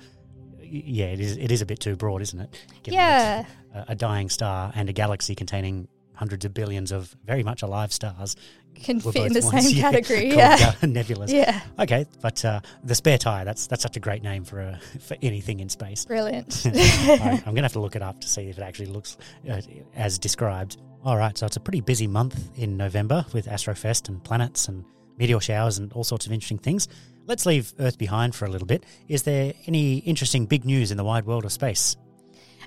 yeah, 0.61 1.07
it 1.07 1.19
is 1.19 1.37
it 1.37 1.51
is 1.51 1.61
a 1.61 1.67
bit 1.67 1.81
too 1.81 1.97
broad, 1.97 2.23
isn't 2.23 2.39
it? 2.39 2.55
Given 2.85 3.01
yeah, 3.01 3.47
A, 3.75 3.87
a 3.89 3.95
dying 3.97 4.29
star 4.29 4.71
and 4.77 4.89
a 4.89 4.93
galaxy 4.93 5.35
containing 5.35 5.89
hundreds 6.23 6.45
of 6.45 6.55
billions 6.55 6.93
of 6.93 7.17
very 7.27 7.43
much 7.43 7.63
alive 7.63 7.93
stars 7.93 8.37
can 8.77 9.01
fit 9.01 9.17
in 9.27 9.33
the 9.33 9.41
once, 9.43 9.67
same 9.67 9.77
yeah, 9.77 9.83
category. 9.83 10.21
called, 10.31 10.39
Yeah. 10.39 10.75
uh, 10.83 10.87
nebulas. 10.87 11.31
Yeah, 11.41 11.61
Okay, 11.81 12.07
but 12.21 12.45
uh, 12.45 12.61
the 12.85 12.95
spare 12.95 13.19
tire, 13.19 13.45
that's 13.45 13.67
that's 13.67 13.83
such 13.83 13.97
a 13.97 14.01
great 14.01 14.23
name 14.23 14.45
for 14.45 14.61
a, 14.61 14.79
for 15.01 15.17
anything 15.21 15.59
in 15.61 15.69
space. 15.69 16.05
brilliant. 16.05 16.63
Right, 16.65 17.43
I'm 17.47 17.55
going 17.55 17.57
to 17.57 17.63
have 17.63 17.73
to 17.73 17.81
look 17.81 17.97
it 17.97 18.03
up 18.03 18.21
to 18.21 18.29
see 18.29 18.43
if 18.51 18.57
it 18.59 18.63
actually 18.63 18.87
looks 18.97 19.17
uh, 19.51 19.61
as 19.97 20.19
described. 20.19 20.77
All 21.05 21.17
right, 21.17 21.37
so 21.37 21.45
it's 21.47 21.57
a 21.57 21.61
pretty 21.61 21.81
busy 21.81 22.07
month 22.07 22.39
in 22.57 22.77
November 22.77 23.27
with 23.33 23.47
Astrofest 23.47 24.09
and 24.09 24.23
planets 24.23 24.69
and 24.69 24.85
meteor 25.19 25.41
showers 25.41 25.79
and 25.79 25.93
all 25.95 26.05
sorts 26.05 26.27
of 26.27 26.33
interesting 26.33 26.59
things. 26.59 26.87
Let's 27.27 27.47
leave 27.47 27.73
Earth 27.81 27.99
behind 27.99 28.35
for 28.37 28.45
a 28.47 28.49
little 28.49 28.67
bit. 28.69 28.85
Is 29.09 29.25
there 29.25 29.53
any 29.67 29.99
interesting 29.99 30.47
big 30.47 30.65
news 30.65 30.91
in 30.93 30.97
the 30.97 31.05
wide 31.05 31.27
world 31.27 31.45
of 31.45 31.53
space? 31.53 31.97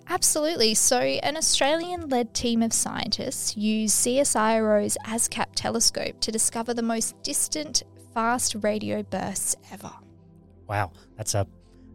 Absolutely. 0.07 0.74
So, 0.75 1.00
an 1.00 1.35
Australian 1.35 2.09
led 2.09 2.33
team 2.33 2.62
of 2.62 2.74
scientists 2.74 3.57
used 3.57 3.95
CSIRO's 3.95 4.97
ASKAP 5.05 5.47
telescope 5.55 6.19
to 6.21 6.31
discover 6.31 6.74
the 6.74 6.83
most 6.83 7.21
distant 7.24 7.83
fast 8.13 8.55
radio 8.62 9.03
bursts 9.03 9.55
ever. 9.71 9.91
Wow, 10.67 10.91
that's 11.17 11.33
a 11.33 11.47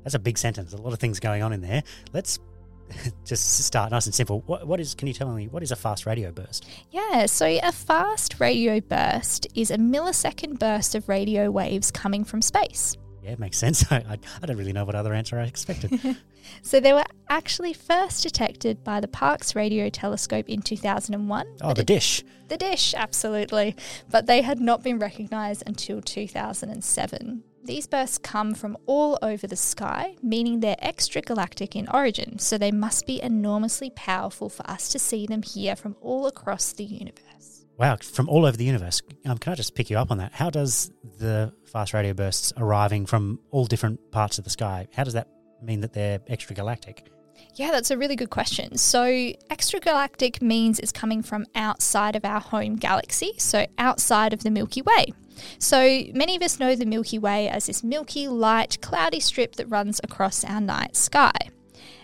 that's 0.02 0.14
a 0.14 0.18
big 0.18 0.38
sentence. 0.38 0.72
A 0.72 0.76
lot 0.76 0.92
of 0.92 0.98
things 0.98 1.20
going 1.20 1.42
on 1.42 1.52
in 1.52 1.60
there. 1.60 1.82
Let's 2.12 2.38
just 3.24 3.64
start 3.64 3.90
nice 3.90 4.06
and 4.06 4.14
simple. 4.14 4.42
What, 4.46 4.66
what 4.66 4.80
is? 4.80 4.94
Can 4.94 5.08
you 5.08 5.14
tell 5.14 5.32
me 5.32 5.48
what 5.48 5.62
is 5.62 5.70
a 5.70 5.76
fast 5.76 6.06
radio 6.06 6.32
burst? 6.32 6.66
Yeah, 6.90 7.26
so 7.26 7.46
a 7.46 7.72
fast 7.72 8.40
radio 8.40 8.80
burst 8.80 9.46
is 9.54 9.70
a 9.70 9.76
millisecond 9.76 10.58
burst 10.58 10.94
of 10.94 11.08
radio 11.08 11.50
waves 11.50 11.90
coming 11.90 12.24
from 12.24 12.42
space. 12.42 12.96
Yeah, 13.22 13.32
it 13.32 13.38
makes 13.38 13.58
sense. 13.58 13.84
I, 13.92 13.96
I, 13.96 14.18
I 14.42 14.46
don't 14.46 14.56
really 14.56 14.72
know 14.72 14.84
what 14.84 14.94
other 14.94 15.12
answer 15.14 15.38
I 15.38 15.44
expected. 15.44 16.16
So, 16.62 16.80
they 16.80 16.94
were 16.94 17.04
actually 17.28 17.74
first 17.74 18.22
detected 18.22 18.82
by 18.82 18.98
the 18.98 19.06
Parkes 19.06 19.54
Radio 19.54 19.88
Telescope 19.90 20.48
in 20.48 20.62
2001. 20.62 21.46
Oh, 21.60 21.74
the 21.74 21.82
it- 21.82 21.86
dish. 21.86 22.24
The 22.48 22.56
dish, 22.56 22.94
absolutely. 22.96 23.76
But 24.10 24.26
they 24.26 24.40
had 24.42 24.58
not 24.58 24.82
been 24.82 24.98
recognised 24.98 25.62
until 25.66 26.00
2007. 26.00 27.44
These 27.62 27.86
bursts 27.86 28.18
come 28.18 28.54
from 28.54 28.78
all 28.86 29.18
over 29.22 29.46
the 29.46 29.54
sky, 29.54 30.16
meaning 30.22 30.58
they're 30.60 30.76
extragalactic 30.82 31.76
in 31.76 31.86
origin, 31.88 32.38
so 32.38 32.56
they 32.56 32.72
must 32.72 33.06
be 33.06 33.22
enormously 33.22 33.90
powerful 33.90 34.48
for 34.48 34.68
us 34.68 34.88
to 34.88 34.98
see 34.98 35.26
them 35.26 35.42
here 35.42 35.76
from 35.76 35.94
all 36.00 36.26
across 36.26 36.72
the 36.72 36.84
universe. 36.84 37.59
Wow, 37.80 37.96
from 37.96 38.28
all 38.28 38.44
over 38.44 38.58
the 38.58 38.64
universe. 38.64 39.00
Um, 39.24 39.38
can 39.38 39.54
I 39.54 39.56
just 39.56 39.74
pick 39.74 39.88
you 39.88 39.96
up 39.96 40.10
on 40.10 40.18
that? 40.18 40.34
How 40.34 40.50
does 40.50 40.90
the 41.18 41.50
fast 41.64 41.94
radio 41.94 42.12
bursts 42.12 42.52
arriving 42.58 43.06
from 43.06 43.40
all 43.50 43.64
different 43.64 44.10
parts 44.10 44.36
of 44.36 44.44
the 44.44 44.50
sky, 44.50 44.86
how 44.92 45.02
does 45.02 45.14
that 45.14 45.28
mean 45.62 45.80
that 45.80 45.94
they're 45.94 46.18
extragalactic? 46.18 47.06
Yeah, 47.54 47.70
that's 47.70 47.90
a 47.90 47.96
really 47.96 48.16
good 48.16 48.28
question. 48.28 48.76
So, 48.76 49.06
extragalactic 49.06 50.42
means 50.42 50.78
it's 50.78 50.92
coming 50.92 51.22
from 51.22 51.46
outside 51.54 52.16
of 52.16 52.24
our 52.26 52.40
home 52.40 52.76
galaxy, 52.76 53.32
so 53.38 53.66
outside 53.78 54.34
of 54.34 54.42
the 54.42 54.50
Milky 54.50 54.82
Way. 54.82 55.06
So 55.58 56.02
many 56.12 56.36
of 56.36 56.42
us 56.42 56.60
know 56.60 56.76
the 56.76 56.84
Milky 56.84 57.18
Way 57.18 57.48
as 57.48 57.64
this 57.64 57.82
milky, 57.82 58.28
light, 58.28 58.78
cloudy 58.82 59.20
strip 59.20 59.56
that 59.56 59.70
runs 59.70 60.02
across 60.04 60.44
our 60.44 60.60
night 60.60 60.96
sky. 60.96 61.32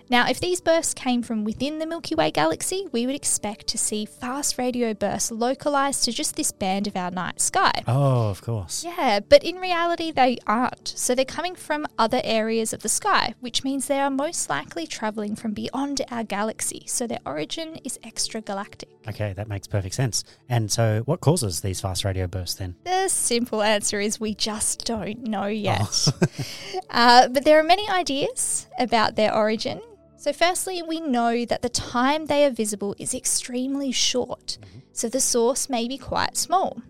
Now, 0.09 0.29
if 0.29 0.39
these 0.39 0.61
bursts 0.61 0.95
came 0.95 1.23
from 1.23 1.43
within 1.43 1.81
the 1.81 1.87
Milky 1.87 2.15
Way 2.15 2.31
galaxy, 2.31 2.87
we 2.93 3.07
would 3.07 3.15
expect 3.17 3.67
to 3.69 3.79
see 3.79 4.07
fast 4.07 4.57
radio 4.57 4.95
bursts 4.95 5.33
localized 5.33 6.05
to 6.05 6.13
just 6.13 6.37
this 6.37 6.53
band 6.53 6.87
of 6.87 6.97
our 6.97 7.11
night 7.11 7.41
sky. 7.41 7.73
Oh, 7.89 8.29
of 8.31 8.41
course. 8.41 8.85
Yeah, 8.85 9.19
but 9.21 9.43
in 9.43 9.57
reality, 9.57 10.13
they 10.13 10.39
aren't. 10.47 10.89
So 10.97 11.15
they're 11.15 11.25
coming 11.25 11.57
from 11.57 11.89
other 11.99 12.21
areas 12.23 12.73
of 12.73 12.83
the 12.83 12.89
sky, 12.89 13.35
which 13.41 13.65
means 13.65 13.87
they 13.87 14.01
are 14.01 14.11
most 14.11 14.49
likely 14.49 14.87
traveling 14.87 15.35
from 15.35 15.53
beyond 15.53 16.03
our 16.09 16.23
galaxy. 16.23 16.85
So 16.87 17.09
their 17.09 17.21
origin 17.27 17.77
is 17.83 17.99
extragalactic. 18.05 18.91
Okay, 19.09 19.33
that 19.33 19.49
makes 19.49 19.67
perfect 19.67 19.95
sense. 19.95 20.23
And 20.49 20.71
so, 20.71 21.03
what 21.05 21.21
causes 21.21 21.61
these 21.61 21.81
fast 21.81 22.05
radio 22.05 22.27
bursts 22.27 22.57
then? 22.57 22.77
The 22.85 23.09
simple 23.09 23.63
answer 23.63 24.01
is 24.01 24.21
we 24.21 24.35
just 24.35 24.85
don't 24.85 25.25
know 25.25 25.47
yet. 25.47 26.09
uh, 26.91 27.29
but 27.29 27.45
there 27.45 27.59
are 27.59 27.65
many 27.65 27.89
ideas 27.89 28.67
about 28.79 29.17
their 29.17 29.35
origin. 29.35 29.81
So, 30.27 30.33
firstly, 30.33 30.83
we 30.83 30.99
know 30.99 31.45
that 31.45 31.63
the 31.63 31.69
time 31.69 32.27
they 32.27 32.45
are 32.45 32.51
visible 32.51 32.97
is 32.99 33.15
extremely 33.15 33.93
short, 33.93 34.59
mm-hmm. 34.61 34.81
so 34.93 35.09
the 35.09 35.21
source 35.21 35.71
may 35.71 35.87
be 35.87 35.97
quite 35.97 36.37
small. 36.37 36.83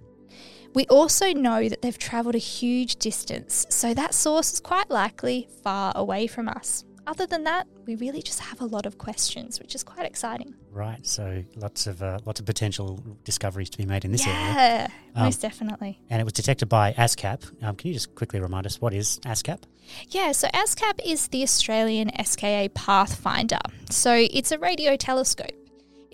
We 0.72 0.86
also 0.86 1.34
know 1.34 1.68
that 1.68 1.82
they've 1.82 1.98
travelled 1.98 2.34
a 2.34 2.38
huge 2.38 2.96
distance, 2.96 3.66
so 3.68 3.92
that 3.92 4.14
source 4.14 4.54
is 4.54 4.60
quite 4.60 4.88
likely 4.88 5.48
far 5.62 5.92
away 5.94 6.26
from 6.26 6.48
us. 6.48 6.84
Other 7.06 7.26
than 7.26 7.44
that, 7.44 7.66
we 7.86 7.94
really 7.94 8.20
just 8.22 8.40
have 8.40 8.60
a 8.60 8.64
lot 8.64 8.84
of 8.86 8.98
questions, 8.98 9.60
which 9.60 9.74
is 9.74 9.82
quite 9.84 10.06
exciting. 10.06 10.54
Right. 10.72 11.06
So, 11.06 11.44
lots 11.54 11.86
of 11.86 12.02
uh, 12.02 12.18
lots 12.26 12.40
of 12.40 12.46
potential 12.46 13.02
discoveries 13.24 13.70
to 13.70 13.78
be 13.78 13.86
made 13.86 14.04
in 14.04 14.12
this 14.12 14.26
area. 14.26 14.38
yeah, 14.38 14.88
Um, 15.14 15.24
most 15.24 15.40
definitely. 15.40 16.00
And 16.10 16.20
it 16.20 16.24
was 16.24 16.32
detected 16.32 16.68
by 16.68 16.92
ASKAP. 16.94 17.62
Um, 17.62 17.76
can 17.76 17.88
you 17.88 17.94
just 17.94 18.14
quickly 18.14 18.40
remind 18.40 18.66
us 18.66 18.80
what 18.80 18.92
is 18.92 19.20
ASKAP? 19.20 19.60
Yeah, 20.08 20.32
so 20.32 20.48
ASKAP 20.48 21.00
is 21.04 21.28
the 21.28 21.42
Australian 21.44 22.10
SKA 22.24 22.70
Pathfinder. 22.74 23.60
So 23.90 24.12
it's 24.14 24.50
a 24.50 24.58
radio 24.58 24.96
telescope. 24.96 25.52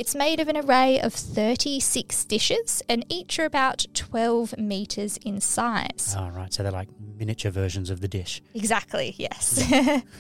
It's 0.03 0.17
made 0.17 0.41
of 0.41 0.49
an 0.49 0.57
array 0.57 0.99
of 0.99 1.15
36 1.15 2.25
dishes, 2.25 2.83
and 2.89 3.07
each 3.09 3.39
are 3.39 3.45
about 3.45 3.87
12 3.95 4.59
metres 4.59 5.17
in 5.19 5.41
size. 5.41 6.17
Oh, 6.19 6.29
right. 6.31 6.53
So 6.53 6.65
they're 6.65 6.73
like 6.73 6.89
miniature 7.17 7.53
versions 7.53 7.89
of 7.89 8.01
the 8.01 8.09
dish. 8.09 8.43
Exactly, 8.53 9.15
yes. 9.17 9.63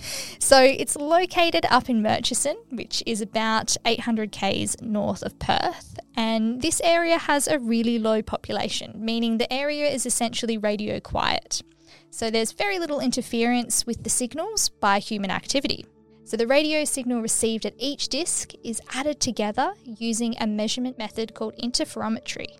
so 0.38 0.62
it's 0.62 0.94
located 0.94 1.66
up 1.68 1.90
in 1.90 2.00
Murchison, 2.00 2.56
which 2.70 3.02
is 3.06 3.20
about 3.20 3.76
800 3.84 4.30
k's 4.30 4.76
north 4.80 5.24
of 5.24 5.36
Perth. 5.40 5.98
And 6.14 6.62
this 6.62 6.80
area 6.84 7.18
has 7.18 7.48
a 7.48 7.58
really 7.58 7.98
low 7.98 8.22
population, 8.22 8.92
meaning 8.94 9.38
the 9.38 9.52
area 9.52 9.88
is 9.88 10.06
essentially 10.06 10.58
radio 10.58 11.00
quiet. 11.00 11.60
So 12.08 12.30
there's 12.30 12.52
very 12.52 12.78
little 12.78 13.00
interference 13.00 13.84
with 13.84 14.04
the 14.04 14.10
signals 14.10 14.68
by 14.68 15.00
human 15.00 15.32
activity. 15.32 15.86
So 16.32 16.38
the 16.38 16.46
radio 16.46 16.86
signal 16.86 17.20
received 17.20 17.66
at 17.66 17.74
each 17.76 18.08
disc 18.08 18.52
is 18.64 18.80
added 18.94 19.20
together 19.20 19.74
using 19.84 20.34
a 20.40 20.46
measurement 20.46 20.96
method 20.96 21.34
called 21.34 21.54
interferometry, 21.58 22.56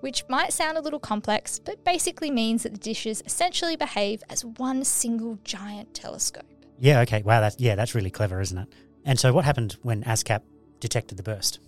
which 0.00 0.24
might 0.28 0.52
sound 0.52 0.78
a 0.78 0.80
little 0.80 0.98
complex, 0.98 1.60
but 1.60 1.84
basically 1.84 2.32
means 2.32 2.64
that 2.64 2.72
the 2.72 2.78
dishes 2.80 3.22
essentially 3.24 3.76
behave 3.76 4.24
as 4.30 4.44
one 4.44 4.82
single 4.82 5.38
giant 5.44 5.94
telescope. 5.94 6.42
Yeah. 6.80 7.02
Okay. 7.02 7.22
Wow. 7.22 7.40
That's 7.40 7.54
yeah. 7.60 7.76
That's 7.76 7.94
really 7.94 8.10
clever, 8.10 8.40
isn't 8.40 8.58
it? 8.58 8.66
And 9.04 9.16
so, 9.16 9.32
what 9.32 9.44
happened 9.44 9.76
when 9.82 10.02
ASKAP 10.02 10.40
detected 10.80 11.16
the 11.16 11.22
burst? 11.22 11.60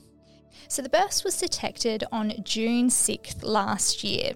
So 0.67 0.83
the 0.83 0.89
burst 0.89 1.25
was 1.25 1.39
detected 1.39 2.03
on 2.11 2.33
June 2.43 2.89
6th 2.89 3.45
last 3.45 4.03
year. 4.03 4.33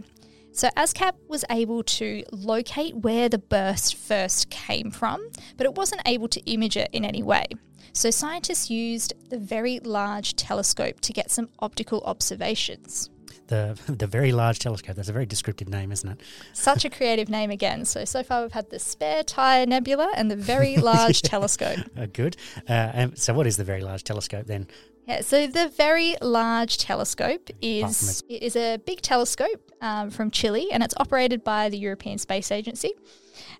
So 0.52 0.68
ASKAP 0.76 1.12
was 1.28 1.44
able 1.50 1.82
to 1.84 2.24
locate 2.32 2.96
where 2.96 3.28
the 3.28 3.38
burst 3.38 3.94
first 3.94 4.50
came 4.50 4.90
from, 4.90 5.30
but 5.56 5.64
it 5.64 5.74
wasn't 5.74 6.02
able 6.06 6.28
to 6.28 6.40
image 6.46 6.76
it 6.76 6.90
in 6.92 7.04
any 7.04 7.22
way. 7.22 7.46
So 7.92 8.10
scientists 8.10 8.70
used 8.70 9.14
the 9.30 9.38
Very 9.38 9.80
Large 9.80 10.36
Telescope 10.36 11.00
to 11.00 11.12
get 11.12 11.30
some 11.30 11.48
optical 11.60 12.02
observations. 12.04 13.10
The 13.46 13.78
the 13.88 14.06
very 14.06 14.30
large 14.30 14.60
telescope. 14.60 14.94
That's 14.94 15.08
a 15.08 15.12
very 15.12 15.26
descriptive 15.26 15.68
name, 15.68 15.90
isn't 15.90 16.08
it? 16.08 16.20
Such 16.52 16.84
a 16.84 16.90
creative 16.98 17.28
name 17.28 17.50
again. 17.50 17.84
So 17.84 18.04
so 18.04 18.22
far 18.22 18.42
we've 18.42 18.52
had 18.52 18.70
the 18.70 18.78
Spare 18.78 19.24
Tire 19.24 19.66
Nebula 19.66 20.12
and 20.14 20.30
the 20.30 20.36
Very 20.36 20.76
Large 20.90 21.22
Telescope. 21.22 21.78
Uh, 21.96 22.06
good. 22.12 22.36
Uh, 22.68 22.72
and 22.72 23.18
so, 23.18 23.34
what 23.34 23.46
is 23.48 23.56
the 23.56 23.64
very 23.64 23.82
large 23.82 24.04
telescope 24.04 24.46
then? 24.46 24.68
Yeah, 25.08 25.22
so 25.22 25.48
the 25.48 25.68
Very 25.68 26.14
Large 26.22 26.78
Telescope 26.78 27.50
is 27.60 28.22
it 28.28 28.42
is 28.42 28.54
a 28.54 28.78
big 28.78 29.00
telescope 29.02 29.69
um, 29.80 30.10
from 30.10 30.30
Chile, 30.30 30.68
and 30.72 30.82
it's 30.82 30.94
operated 30.96 31.44
by 31.44 31.68
the 31.68 31.78
European 31.78 32.18
Space 32.18 32.50
Agency. 32.50 32.92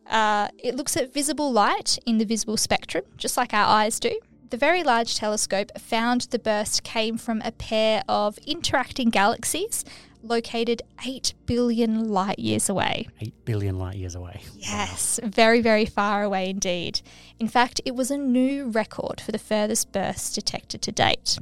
Uh, 0.06 0.48
it 0.58 0.74
looks 0.76 0.96
at 0.96 1.12
visible 1.12 1.52
light 1.52 1.98
in 2.06 2.18
the 2.18 2.24
visible 2.24 2.56
spectrum, 2.56 3.04
just 3.16 3.36
like 3.36 3.54
our 3.54 3.66
eyes 3.66 4.00
do. 4.00 4.18
The 4.50 4.56
Very 4.56 4.82
Large 4.82 5.16
Telescope 5.16 5.70
found 5.78 6.22
the 6.22 6.38
burst 6.38 6.82
came 6.82 7.16
from 7.16 7.40
a 7.44 7.52
pair 7.52 8.02
of 8.08 8.36
interacting 8.38 9.10
galaxies 9.10 9.84
located 10.22 10.82
8 11.06 11.34
billion 11.46 12.08
light 12.08 12.38
years 12.38 12.68
away. 12.68 13.08
Eight 13.20 13.44
billion 13.44 13.78
light 13.78 13.96
years 13.96 14.14
away. 14.14 14.42
Yes, 14.56 15.20
very, 15.22 15.60
very 15.60 15.86
far 15.86 16.22
away 16.22 16.50
indeed. 16.50 17.00
In 17.38 17.48
fact, 17.48 17.80
it 17.84 17.94
was 17.94 18.10
a 18.10 18.18
new 18.18 18.68
record 18.68 19.20
for 19.20 19.32
the 19.32 19.38
furthest 19.38 19.92
burst 19.92 20.34
detected 20.34 20.82
to 20.82 20.92
date. 20.92 21.38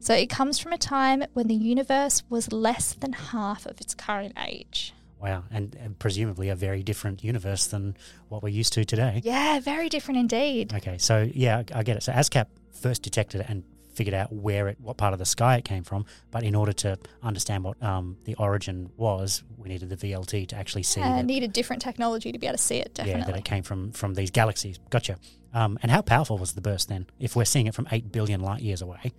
So 0.00 0.14
it 0.14 0.28
comes 0.30 0.58
from 0.58 0.72
a 0.72 0.78
time 0.78 1.24
when 1.32 1.48
the 1.48 1.54
universe 1.54 2.22
was 2.28 2.52
less 2.52 2.94
than 2.94 3.12
half 3.12 3.66
of 3.66 3.80
its 3.80 3.94
current 3.94 4.34
age. 4.38 4.94
Wow. 5.20 5.44
And, 5.50 5.76
and 5.80 5.98
presumably 5.98 6.48
a 6.48 6.54
very 6.54 6.82
different 6.82 7.24
universe 7.24 7.66
than 7.66 7.96
what 8.28 8.42
we're 8.42 8.50
used 8.50 8.72
to 8.74 8.84
today. 8.84 9.20
Yeah, 9.24 9.58
very 9.60 9.88
different 9.88 10.20
indeed. 10.20 10.72
Okay. 10.72 10.98
So 10.98 11.28
yeah, 11.34 11.62
I 11.74 11.80
I 11.80 11.82
get 11.82 11.96
it. 11.96 12.02
So 12.04 12.12
ASKAP 12.12 12.46
first 12.72 13.02
detected 13.02 13.40
it 13.40 13.46
and 13.48 13.64
figured 13.98 14.14
out 14.14 14.32
where 14.32 14.68
it, 14.68 14.78
what 14.80 14.96
part 14.96 15.12
of 15.12 15.18
the 15.18 15.26
sky 15.26 15.56
it 15.56 15.64
came 15.64 15.82
from. 15.82 16.06
But 16.30 16.44
in 16.44 16.54
order 16.54 16.72
to 16.72 16.96
understand 17.20 17.64
what 17.64 17.82
um, 17.82 18.16
the 18.24 18.36
origin 18.36 18.90
was, 18.96 19.42
we 19.56 19.68
needed 19.68 19.88
the 19.88 19.96
VLT 19.96 20.46
to 20.48 20.56
actually 20.56 20.84
see 20.84 21.00
Yeah, 21.00 21.16
that, 21.16 21.26
needed 21.26 21.52
different 21.52 21.82
technology 21.82 22.30
to 22.30 22.38
be 22.38 22.46
able 22.46 22.56
to 22.56 22.62
see 22.62 22.76
it, 22.76 22.96
yeah, 23.04 23.24
that 23.24 23.36
it 23.36 23.44
came 23.44 23.64
from 23.64 23.90
from 23.90 24.14
these 24.14 24.30
galaxies. 24.30 24.78
Gotcha. 24.90 25.16
Um, 25.52 25.78
and 25.82 25.90
how 25.90 26.02
powerful 26.02 26.38
was 26.38 26.52
the 26.52 26.60
burst 26.60 26.88
then? 26.88 27.06
If 27.18 27.34
we're 27.34 27.44
seeing 27.44 27.66
it 27.66 27.74
from 27.74 27.88
eight 27.90 28.12
billion 28.12 28.40
light 28.40 28.62
years 28.62 28.82
away. 28.82 29.12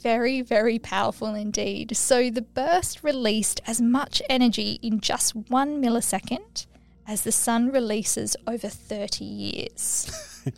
Very, 0.00 0.40
very 0.40 0.78
powerful 0.78 1.34
indeed. 1.34 1.96
So 1.96 2.30
the 2.30 2.42
burst 2.42 3.02
released 3.02 3.60
as 3.66 3.80
much 3.80 4.22
energy 4.28 4.78
in 4.82 5.00
just 5.00 5.34
one 5.34 5.82
millisecond 5.82 6.66
as 7.06 7.22
the 7.22 7.32
sun 7.32 7.70
releases 7.70 8.36
over 8.46 8.68
30 8.68 9.24
years. 9.24 10.42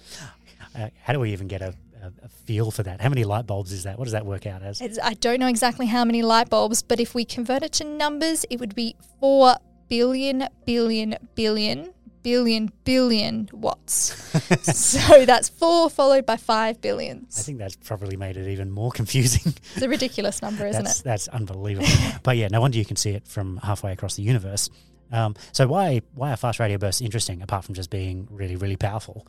Uh, 0.75 0.91
how 1.03 1.13
do 1.15 1.19
we 1.21 1.33
even 1.33 1.49
get 1.49 1.63
a, 1.63 1.75
a, 2.03 2.13
a 2.23 2.29
feel 2.29 2.71
for 2.71 2.83
that? 2.83 3.01
How 3.01 3.09
many 3.09 3.25
light 3.25 3.47
bulbs 3.47 3.73
is 3.73 3.85
that? 3.85 3.97
What 3.97 4.05
does 4.05 4.13
that 4.13 4.27
work 4.27 4.45
out 4.45 4.63
as? 4.63 4.83
It's, 4.83 4.99
I 5.03 5.15
don't 5.15 5.41
know 5.41 5.47
exactly 5.47 5.87
how 5.87 6.05
many 6.05 6.21
light 6.21 6.51
bulbs, 6.51 6.83
but 6.83 7.01
if 7.01 7.15
we 7.15 7.25
convert 7.25 7.63
it 7.63 7.73
to 7.75 7.85
numbers, 7.85 8.45
it 8.51 8.61
would 8.61 8.75
be 8.75 8.95
4 9.21 9.57
billion, 9.89 10.47
billion, 10.67 11.17
billion, 11.35 11.95
billion, 12.23 12.71
billion 12.85 13.49
watts. 13.53 14.15
so 14.63 15.25
that's 15.25 15.49
4 15.49 15.91
followed 15.91 16.27
by 16.27 16.37
5 16.37 16.81
billions. 16.81 17.39
I 17.39 17.43
think 17.43 17.59
that's 17.59 17.77
probably 17.77 18.17
made 18.17 18.37
it 18.37 18.49
even 18.49 18.71
more 18.71 18.91
confusing. 18.91 19.55
it's 19.75 19.83
a 19.83 19.89
ridiculous 19.89 20.43
number, 20.43 20.67
isn't 20.67 20.85
that's 20.85 21.01
it? 21.01 21.05
that's 21.05 21.29
unbelievable. 21.29 21.89
but 22.23 22.37
yeah, 22.37 22.49
no 22.49 22.61
wonder 22.61 22.79
you 22.79 22.85
can 22.85 22.97
see 22.97 23.11
it 23.11 23.27
from 23.27 23.59
halfway 23.59 23.93
across 23.93 24.17
the 24.17 24.23
universe. 24.23 24.71
Um, 25.13 25.35
so 25.53 25.69
why 25.69 26.03
why 26.15 26.33
are 26.33 26.37
fast 26.37 26.59
radio 26.59 26.79
bursts 26.79 27.01
interesting 27.01 27.41
apart 27.41 27.65
from 27.65 27.75
just 27.75 27.91
being 27.91 28.27
really 28.31 28.57
really 28.57 28.77
powerful? 28.77 29.27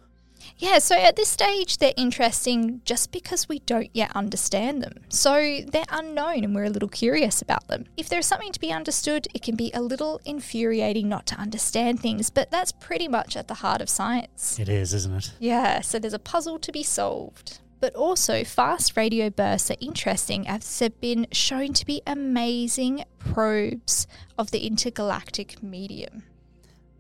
Yeah, 0.58 0.80
so 0.80 0.96
at 0.96 1.16
this 1.16 1.30
stage, 1.30 1.78
they're 1.78 1.94
interesting 1.98 2.82
just 2.86 3.12
because 3.12 3.48
we 3.50 3.60
don't 3.60 3.90
yet 3.94 4.12
understand 4.16 4.82
them. 4.82 4.94
So 5.10 5.62
they're 5.68 5.84
unknown 5.90 6.44
and 6.44 6.56
we're 6.56 6.66
a 6.66 6.70
little 6.70 6.90
curious 6.90 7.42
about 7.42 7.68
them. 7.68 7.86
If 7.98 8.10
there's 8.10 8.26
something 8.26 8.52
to 8.52 8.60
be 8.60 8.72
understood, 8.72 9.28
it 9.34 9.42
can 9.42 9.56
be 9.56 9.72
a 9.74 9.82
little 9.82 10.20
infuriating 10.26 11.10
not 11.10 11.26
to 11.28 11.36
understand 11.36 12.00
things, 12.00 12.30
but 12.30 12.52
that's 12.52 12.72
pretty 12.72 13.08
much 13.08 13.36
at 13.36 13.48
the 13.48 13.56
heart 13.56 13.82
of 13.82 13.90
science. 13.90 14.60
It 14.60 14.70
is, 14.70 14.94
isn't 14.94 15.14
it? 15.14 15.34
Yeah, 15.40 15.82
so 15.82 16.00
there's 16.00 16.14
a 16.14 16.20
puzzle 16.20 16.60
to 16.60 16.72
be 16.72 16.84
solved. 16.84 17.60
But 17.80 17.96
also, 17.96 18.44
fast 18.44 18.98
radio 18.98 19.30
bursts 19.30 19.70
are 19.70 19.78
interesting 19.80 20.48
as 20.48 20.80
they've 20.80 21.00
been 21.00 21.28
shown 21.32 21.74
to 21.74 21.86
be 21.86 22.02
amazing 22.08 23.04
probes 23.20 24.08
of 24.38 24.50
the 24.50 24.66
intergalactic 24.66 25.62
medium. 25.62 26.24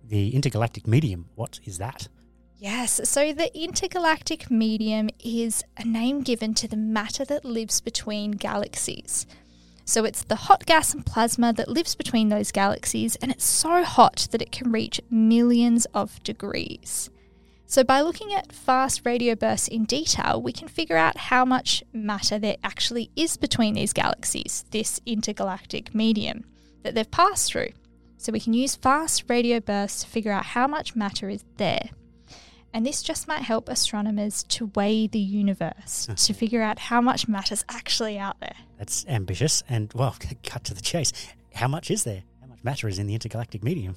The 0.08 0.36
intergalactic 0.36 0.86
medium. 0.86 1.30
What 1.34 1.60
is 1.66 1.80
that? 1.80 2.08
Yes, 2.60 3.08
so 3.08 3.34
the 3.34 3.56
intergalactic 3.56 4.50
medium 4.50 5.10
is 5.24 5.64
a 5.78 5.86
name 5.86 6.22
given 6.22 6.56
to 6.56 6.68
the 6.68 6.76
matter 6.76 7.24
that 7.26 7.46
lives 7.46 7.82
between 7.82 8.32
galaxies. 8.32 9.28
So 9.86 10.06
it's 10.06 10.24
the 10.24 10.36
hot 10.36 10.66
gas 10.66 10.94
and 10.94 11.06
plasma 11.06 11.54
that 11.54 11.70
lives 11.70 11.94
between 11.94 12.30
those 12.30 12.52
galaxies, 12.52 13.16
and 13.18 13.32
it's 13.32 13.46
so 13.46 13.84
hot 13.84 14.28
that 14.32 14.42
it 14.42 14.52
can 14.52 14.72
reach 14.72 15.00
millions 15.12 15.86
of 15.94 16.22
degrees. 16.24 17.12
So, 17.70 17.84
by 17.84 18.00
looking 18.02 18.34
at 18.34 18.54
fast 18.54 19.06
radio 19.06 19.36
bursts 19.36 19.68
in 19.68 19.84
detail, 19.84 20.42
we 20.42 20.54
can 20.54 20.70
figure 20.70 20.96
out 20.96 21.18
how 21.18 21.44
much 21.44 21.84
matter 21.94 22.40
there 22.40 22.56
actually 22.64 23.12
is 23.16 23.36
between 23.38 23.74
these 23.74 23.92
galaxies, 23.92 24.64
this 24.72 25.02
intergalactic 25.06 25.94
medium 25.94 26.46
that 26.84 26.96
they've 26.96 27.12
passed 27.12 27.52
through. 27.52 27.72
So 28.18 28.32
we 28.32 28.40
can 28.40 28.54
use 28.54 28.76
fast 28.76 29.26
radio 29.28 29.60
bursts 29.60 30.04
to 30.04 30.10
figure 30.10 30.32
out 30.32 30.46
how 30.46 30.66
much 30.66 30.96
matter 30.96 31.30
is 31.30 31.44
there. 31.58 31.90
And 32.78 32.86
this 32.86 33.02
just 33.02 33.28
might 33.28 33.42
help 33.42 33.70
astronomers 33.70 34.44
to 34.50 34.68
weigh 34.76 35.08
the 35.08 35.18
universe, 35.18 36.06
to 36.06 36.12
mm-hmm. 36.12 36.34
figure 36.34 36.62
out 36.62 36.78
how 36.78 37.02
much 37.02 37.28
matter's 37.28 37.66
actually 37.70 38.20
out 38.20 38.40
there. 38.40 38.54
That's 38.78 39.04
ambitious. 39.08 39.64
And, 39.68 39.92
well, 39.96 40.16
cut 40.44 40.66
to 40.66 40.76
the 40.76 40.82
chase. 40.82 41.12
How 41.56 41.68
much 41.68 41.90
is 41.90 42.04
there? 42.04 42.22
How 42.40 42.46
much 42.46 42.64
matter 42.64 42.88
is 42.88 43.00
in 43.00 43.08
the 43.08 43.16
intergalactic 43.16 43.64
medium? 43.64 43.96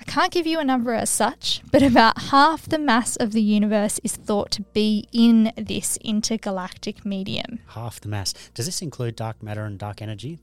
I 0.00 0.04
can't 0.04 0.32
give 0.32 0.46
you 0.46 0.58
a 0.58 0.64
number 0.64 0.94
as 0.94 1.10
such, 1.10 1.62
but 1.70 1.82
about 1.82 2.22
half 2.22 2.68
the 2.68 2.78
mass 2.78 3.16
of 3.16 3.32
the 3.32 3.42
universe 3.42 4.00
is 4.02 4.16
thought 4.16 4.50
to 4.52 4.62
be 4.62 5.06
in 5.12 5.52
this 5.56 5.96
intergalactic 5.98 7.04
medium. 7.04 7.60
Half 7.68 8.00
the 8.00 8.08
mass. 8.08 8.34
Does 8.54 8.66
this 8.66 8.82
include 8.82 9.16
dark 9.16 9.42
matter 9.42 9.64
and 9.64 9.78
dark 9.78 10.02
energy? 10.02 10.38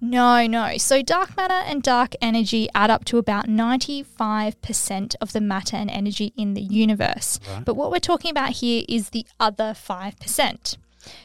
No, 0.00 0.46
no. 0.46 0.76
So 0.78 1.02
dark 1.02 1.36
matter 1.36 1.54
and 1.54 1.82
dark 1.82 2.14
energy 2.20 2.68
add 2.74 2.90
up 2.90 3.04
to 3.06 3.18
about 3.18 3.46
95% 3.46 5.14
of 5.20 5.32
the 5.32 5.40
matter 5.40 5.76
and 5.76 5.90
energy 5.90 6.32
in 6.36 6.54
the 6.54 6.62
universe. 6.62 7.38
Right. 7.48 7.64
But 7.64 7.74
what 7.74 7.90
we're 7.90 7.98
talking 7.98 8.30
about 8.30 8.50
here 8.50 8.84
is 8.88 9.10
the 9.10 9.26
other 9.38 9.74
5%. 9.74 10.76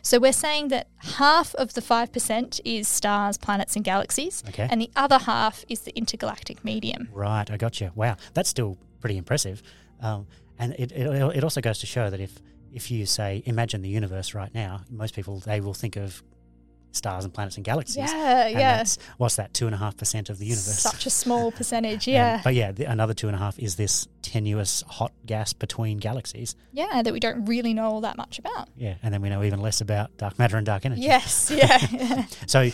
So 0.01 0.19
we're 0.19 0.33
saying 0.33 0.69
that 0.69 0.87
half 1.17 1.53
of 1.55 1.73
the 1.73 1.81
5% 1.81 2.59
is 2.65 2.87
stars, 2.87 3.37
planets, 3.37 3.75
and 3.75 3.83
galaxies, 3.85 4.43
Okay. 4.49 4.67
and 4.69 4.81
the 4.81 4.89
other 4.95 5.17
half 5.19 5.63
is 5.69 5.81
the 5.81 5.95
intergalactic 5.97 6.63
medium. 6.65 7.09
Right, 7.13 7.49
I 7.49 7.57
got 7.57 7.79
you. 7.81 7.91
Wow, 7.95 8.17
that's 8.33 8.49
still 8.49 8.77
pretty 8.99 9.17
impressive. 9.17 9.61
Um, 10.01 10.27
and 10.57 10.73
it, 10.73 10.91
it, 10.91 11.07
it 11.37 11.43
also 11.43 11.61
goes 11.61 11.79
to 11.79 11.85
show 11.85 12.09
that 12.09 12.19
if, 12.19 12.33
if 12.73 12.91
you 12.91 13.05
say, 13.05 13.41
imagine 13.45 13.81
the 13.81 13.89
universe 13.89 14.33
right 14.33 14.53
now, 14.53 14.81
most 14.89 15.13
people, 15.15 15.39
they 15.39 15.61
will 15.61 15.73
think 15.73 15.95
of 15.95 16.21
stars 16.91 17.23
and 17.25 17.33
planets 17.33 17.55
and 17.55 17.63
galaxies. 17.65 17.97
Yeah, 18.11 18.47
And 18.47 18.59
yeah. 18.59 18.83
What's 19.17 19.35
that, 19.35 19.53
2.5% 19.53 20.29
of 20.29 20.39
the 20.39 20.45
universe? 20.45 20.79
Such 20.79 21.05
a 21.05 21.09
small 21.09 21.51
percentage, 21.59 22.07
And- 22.07 22.13
yeah. 22.15 22.41
but 22.43 22.55
yeah, 22.55 22.71
the, 22.71 22.85
another 22.85 23.13
2.5 23.13 23.59
is 23.59 23.75
this 23.75 24.07
tenuous 24.21 24.83
hot 24.87 25.11
gas 25.25 25.53
between 25.53 25.97
galaxies. 25.97 26.55
yeah, 26.71 27.01
that 27.01 27.13
we 27.13 27.19
don't 27.19 27.45
really 27.45 27.73
know 27.73 27.85
all 27.85 28.01
that 28.01 28.17
much 28.17 28.39
about. 28.39 28.69
Yeah, 28.75 28.95
and 29.03 29.13
then 29.13 29.21
we 29.21 29.29
know 29.29 29.43
even 29.43 29.59
less 29.61 29.81
about 29.81 30.15
dark 30.17 30.37
matter 30.39 30.57
and 30.57 30.65
dark 30.65 30.85
energy. 30.85 31.01
Yes, 31.01 31.51
yeah. 31.55 32.25
So 32.47 32.69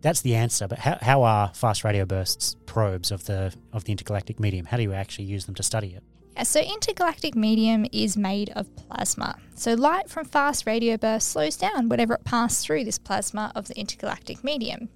that's 0.00 0.20
the 0.22 0.34
answer. 0.36 0.68
But 0.68 0.78
how, 0.78 0.98
how 1.00 1.22
are 1.22 1.52
fast 1.54 1.84
radio 1.84 2.04
bursts 2.04 2.56
probes 2.66 3.10
of 3.10 3.24
the 3.26 3.52
of 3.72 3.84
the 3.84 3.92
intergalactic 3.92 4.38
medium? 4.40 4.66
How 4.66 4.76
do 4.76 4.82
you 4.82 4.92
actually 4.92 5.24
use 5.24 5.46
them 5.46 5.54
to 5.56 5.62
study 5.62 5.94
it? 5.94 6.02
Yeah, 6.36 6.42
so 6.42 6.60
intergalactic 6.60 7.34
medium 7.34 7.86
is 7.92 8.14
made 8.14 8.50
of 8.50 8.68
plasma. 8.76 9.38
So 9.54 9.72
light 9.72 10.10
from 10.10 10.26
fast 10.26 10.66
radio 10.66 10.98
bursts 10.98 11.30
slows 11.30 11.56
down 11.56 11.88
whenever 11.88 12.12
it 12.12 12.24
passes 12.24 12.62
through 12.62 12.84
this 12.84 12.98
plasma 12.98 13.52
of 13.54 13.68
the 13.68 13.78
intergalactic 13.78 14.44
medium. 14.44 14.90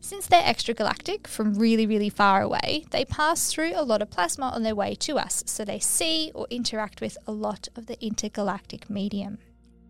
Since 0.00 0.28
they're 0.28 0.42
extragalactic 0.42 1.26
from 1.26 1.54
really, 1.54 1.88
really 1.88 2.08
far 2.08 2.40
away, 2.40 2.84
they 2.92 3.04
pass 3.04 3.52
through 3.52 3.72
a 3.74 3.82
lot 3.82 4.00
of 4.00 4.10
plasma 4.10 4.46
on 4.50 4.62
their 4.62 4.76
way 4.76 4.94
to 4.94 5.18
us, 5.18 5.42
so 5.46 5.64
they 5.64 5.80
see 5.80 6.30
or 6.36 6.46
interact 6.50 7.00
with 7.00 7.18
a 7.26 7.32
lot 7.32 7.66
of 7.74 7.86
the 7.86 8.00
intergalactic 8.00 8.88
medium. 8.88 9.38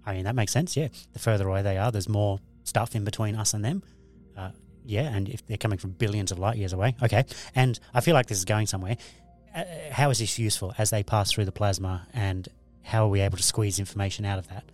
I 0.06 0.14
mean, 0.14 0.24
that 0.24 0.34
makes 0.34 0.52
sense. 0.52 0.78
Yeah, 0.78 0.88
the 1.12 1.18
further 1.18 1.46
away 1.46 1.60
they 1.60 1.76
are, 1.76 1.92
there's 1.92 2.08
more 2.08 2.38
stuff 2.64 2.96
in 2.96 3.04
between 3.04 3.34
us 3.34 3.52
and 3.52 3.62
them. 3.62 3.82
Uh, 4.34 4.52
yeah, 4.82 5.14
and 5.14 5.28
if 5.28 5.44
they're 5.46 5.58
coming 5.58 5.76
from 5.78 5.90
billions 5.90 6.32
of 6.32 6.38
light 6.38 6.56
years 6.56 6.72
away, 6.72 6.96
okay. 7.02 7.24
And 7.54 7.78
I 7.92 8.00
feel 8.00 8.14
like 8.14 8.28
this 8.28 8.38
is 8.38 8.46
going 8.46 8.66
somewhere. 8.66 8.96
Uh, 9.56 9.64
how 9.90 10.10
is 10.10 10.18
this 10.18 10.38
useful 10.38 10.74
as 10.76 10.90
they 10.90 11.02
pass 11.02 11.32
through 11.32 11.46
the 11.46 11.52
plasma, 11.52 12.06
and 12.12 12.48
how 12.82 13.06
are 13.06 13.08
we 13.08 13.20
able 13.20 13.38
to 13.38 13.42
squeeze 13.42 13.78
information 13.78 14.26
out 14.26 14.38
of 14.38 14.48
that? 14.48 14.64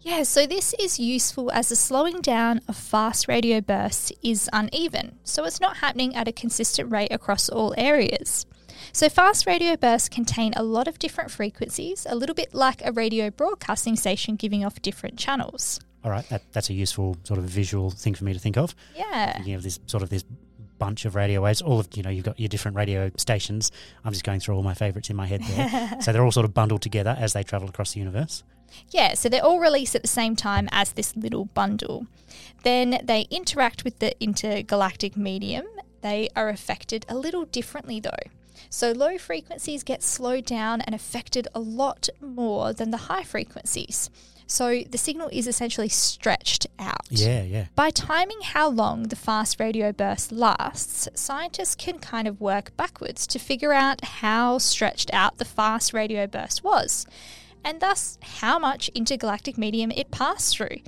Yeah, 0.00 0.22
so 0.22 0.46
this 0.46 0.74
is 0.80 0.98
useful 0.98 1.52
as 1.52 1.68
the 1.68 1.76
slowing 1.76 2.22
down 2.22 2.62
of 2.66 2.76
fast 2.76 3.28
radio 3.28 3.60
bursts 3.60 4.12
is 4.22 4.48
uneven, 4.50 5.18
so 5.24 5.44
it's 5.44 5.60
not 5.60 5.76
happening 5.76 6.16
at 6.16 6.26
a 6.26 6.32
consistent 6.32 6.90
rate 6.90 7.12
across 7.12 7.50
all 7.50 7.74
areas. 7.76 8.46
So, 8.92 9.10
fast 9.10 9.46
radio 9.46 9.76
bursts 9.76 10.08
contain 10.08 10.54
a 10.56 10.62
lot 10.62 10.88
of 10.88 10.98
different 10.98 11.30
frequencies, 11.30 12.06
a 12.08 12.16
little 12.16 12.34
bit 12.34 12.54
like 12.54 12.80
a 12.82 12.92
radio 12.92 13.28
broadcasting 13.28 13.94
station 13.94 14.36
giving 14.36 14.64
off 14.64 14.80
different 14.80 15.18
channels. 15.18 15.80
All 16.02 16.10
right, 16.10 16.26
that, 16.30 16.50
that's 16.52 16.70
a 16.70 16.74
useful 16.74 17.18
sort 17.24 17.38
of 17.38 17.44
visual 17.44 17.90
thing 17.90 18.14
for 18.14 18.24
me 18.24 18.32
to 18.32 18.38
think 18.38 18.56
of. 18.56 18.74
Yeah. 18.96 19.34
Thinking 19.34 19.54
of 19.54 19.62
this 19.62 19.78
sort 19.84 20.02
of 20.02 20.08
this 20.08 20.24
bunch 20.80 21.04
of 21.04 21.14
radio 21.14 21.42
waves. 21.42 21.62
All 21.62 21.78
of 21.78 21.88
you 21.94 22.02
know, 22.02 22.10
you've 22.10 22.24
got 22.24 22.40
your 22.40 22.48
different 22.48 22.76
radio 22.76 23.12
stations. 23.16 23.70
I'm 24.04 24.12
just 24.12 24.24
going 24.24 24.40
through 24.40 24.56
all 24.56 24.64
my 24.64 24.74
favourites 24.74 25.10
in 25.10 25.16
my 25.16 25.26
head 25.26 25.42
there. 25.44 25.96
so 26.00 26.12
they're 26.12 26.24
all 26.24 26.32
sort 26.32 26.46
of 26.46 26.54
bundled 26.54 26.82
together 26.82 27.16
as 27.18 27.34
they 27.34 27.44
travel 27.44 27.68
across 27.68 27.92
the 27.92 28.00
universe. 28.00 28.42
Yeah, 28.90 29.14
so 29.14 29.28
they're 29.28 29.44
all 29.44 29.60
released 29.60 29.94
at 29.94 30.02
the 30.02 30.08
same 30.08 30.34
time 30.34 30.68
as 30.72 30.92
this 30.92 31.16
little 31.16 31.44
bundle. 31.44 32.06
Then 32.64 33.00
they 33.04 33.26
interact 33.30 33.84
with 33.84 33.98
the 33.98 34.20
intergalactic 34.20 35.16
medium. 35.16 35.66
They 36.00 36.28
are 36.34 36.48
affected 36.48 37.04
a 37.08 37.16
little 37.16 37.44
differently 37.44 38.00
though. 38.00 38.10
So 38.68 38.92
low 38.92 39.18
frequencies 39.18 39.82
get 39.82 40.02
slowed 40.02 40.44
down 40.44 40.80
and 40.80 40.94
affected 40.94 41.48
a 41.54 41.60
lot 41.60 42.08
more 42.20 42.72
than 42.72 42.90
the 42.90 42.96
high 43.08 43.24
frequencies. 43.24 44.10
So 44.50 44.82
the 44.90 44.98
signal 44.98 45.28
is 45.30 45.46
essentially 45.46 45.88
stretched 45.88 46.66
out. 46.76 47.06
Yeah, 47.08 47.42
yeah. 47.42 47.66
By 47.76 47.90
timing 47.90 48.40
how 48.42 48.68
long 48.68 49.04
the 49.04 49.14
fast 49.14 49.60
radio 49.60 49.92
burst 49.92 50.32
lasts, 50.32 51.08
scientists 51.14 51.76
can 51.76 52.00
kind 52.00 52.26
of 52.26 52.40
work 52.40 52.76
backwards 52.76 53.28
to 53.28 53.38
figure 53.38 53.72
out 53.72 54.04
how 54.04 54.58
stretched 54.58 55.08
out 55.12 55.38
the 55.38 55.44
fast 55.44 55.92
radio 55.92 56.26
burst 56.26 56.64
was, 56.64 57.06
and 57.64 57.78
thus 57.78 58.18
how 58.40 58.58
much 58.58 58.88
intergalactic 58.88 59.56
medium 59.56 59.92
it 59.92 60.10
passed 60.10 60.56
through 60.56 60.78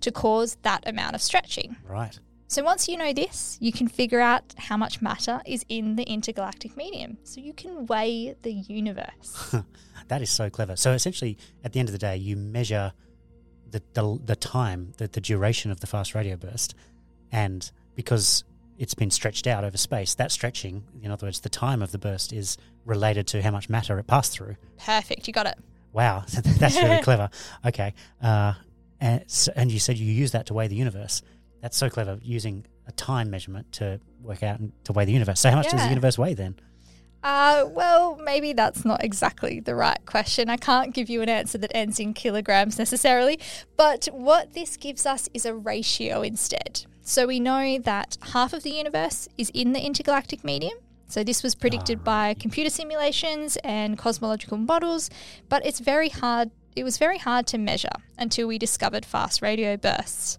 to 0.00 0.12
cause 0.12 0.56
that 0.62 0.88
amount 0.88 1.16
of 1.16 1.20
stretching. 1.20 1.74
Right. 1.88 2.16
So 2.46 2.62
once 2.62 2.88
you 2.88 2.96
know 2.96 3.12
this, 3.12 3.58
you 3.60 3.72
can 3.72 3.88
figure 3.88 4.20
out 4.20 4.54
how 4.56 4.76
much 4.76 5.02
matter 5.02 5.42
is 5.44 5.66
in 5.68 5.96
the 5.96 6.04
intergalactic 6.04 6.76
medium. 6.76 7.18
So 7.24 7.40
you 7.40 7.52
can 7.52 7.86
weigh 7.86 8.36
the 8.42 8.52
universe. 8.52 9.56
That 10.08 10.22
is 10.22 10.30
so 10.30 10.50
clever. 10.50 10.74
So 10.74 10.92
essentially, 10.92 11.36
at 11.62 11.72
the 11.72 11.80
end 11.80 11.88
of 11.88 11.92
the 11.92 11.98
day, 11.98 12.16
you 12.16 12.34
measure 12.36 12.92
the 13.70 13.82
the, 13.94 14.18
the 14.24 14.36
time, 14.36 14.92
the, 14.96 15.08
the 15.08 15.20
duration 15.20 15.70
of 15.70 15.80
the 15.80 15.86
fast 15.86 16.14
radio 16.14 16.36
burst, 16.36 16.74
and 17.32 17.70
because 17.94 18.44
it's 18.78 18.94
been 18.94 19.10
stretched 19.10 19.46
out 19.46 19.64
over 19.64 19.76
space, 19.76 20.14
that 20.14 20.30
stretching, 20.30 20.84
in 21.02 21.10
other 21.10 21.26
words, 21.26 21.40
the 21.40 21.48
time 21.48 21.82
of 21.82 21.90
the 21.90 21.98
burst 21.98 22.32
is 22.32 22.56
related 22.84 23.26
to 23.26 23.42
how 23.42 23.50
much 23.50 23.68
matter 23.68 23.98
it 23.98 24.06
passed 24.06 24.32
through. 24.32 24.56
Perfect, 24.78 25.26
you 25.26 25.32
got 25.32 25.46
it. 25.46 25.58
Wow, 25.92 26.24
that's 26.58 26.76
really 26.76 27.02
clever. 27.02 27.28
Okay, 27.66 27.94
uh, 28.22 28.54
and, 29.00 29.24
so, 29.26 29.52
and 29.56 29.70
you 29.70 29.78
said 29.78 29.98
you 29.98 30.10
use 30.10 30.32
that 30.32 30.46
to 30.46 30.54
weigh 30.54 30.68
the 30.68 30.76
universe. 30.76 31.22
That's 31.60 31.76
so 31.76 31.90
clever, 31.90 32.18
using 32.22 32.66
a 32.86 32.92
time 32.92 33.30
measurement 33.30 33.72
to 33.72 34.00
work 34.22 34.42
out 34.42 34.60
and 34.60 34.72
to 34.84 34.92
weigh 34.92 35.04
the 35.04 35.12
universe. 35.12 35.40
So 35.40 35.50
how 35.50 35.56
much 35.56 35.70
does 35.70 35.82
the 35.82 35.88
universe 35.88 36.16
weigh 36.16 36.34
then? 36.34 36.54
Uh, 37.22 37.64
well, 37.70 38.16
maybe 38.16 38.52
that's 38.52 38.84
not 38.84 39.02
exactly 39.02 39.60
the 39.60 39.74
right 39.74 40.04
question. 40.06 40.48
I 40.48 40.56
can't 40.56 40.94
give 40.94 41.10
you 41.10 41.20
an 41.20 41.28
answer 41.28 41.58
that 41.58 41.74
ends 41.74 41.98
in 41.98 42.14
kilograms 42.14 42.78
necessarily, 42.78 43.40
but 43.76 44.06
what 44.12 44.54
this 44.54 44.76
gives 44.76 45.04
us 45.04 45.28
is 45.34 45.44
a 45.44 45.54
ratio 45.54 46.22
instead. 46.22 46.84
So 47.02 47.26
we 47.26 47.40
know 47.40 47.78
that 47.78 48.18
half 48.32 48.52
of 48.52 48.62
the 48.62 48.70
universe 48.70 49.28
is 49.36 49.50
in 49.50 49.72
the 49.72 49.84
intergalactic 49.84 50.44
medium. 50.44 50.78
So 51.08 51.24
this 51.24 51.42
was 51.42 51.54
predicted 51.54 52.04
by 52.04 52.34
computer 52.34 52.70
simulations 52.70 53.56
and 53.64 53.96
cosmological 53.96 54.58
models, 54.58 55.08
but 55.48 55.64
it's 55.64 55.80
very 55.80 56.10
hard. 56.10 56.50
It 56.76 56.84
was 56.84 56.98
very 56.98 57.18
hard 57.18 57.46
to 57.48 57.58
measure 57.58 57.96
until 58.18 58.46
we 58.46 58.58
discovered 58.58 59.06
fast 59.06 59.40
radio 59.40 59.76
bursts. 59.76 60.38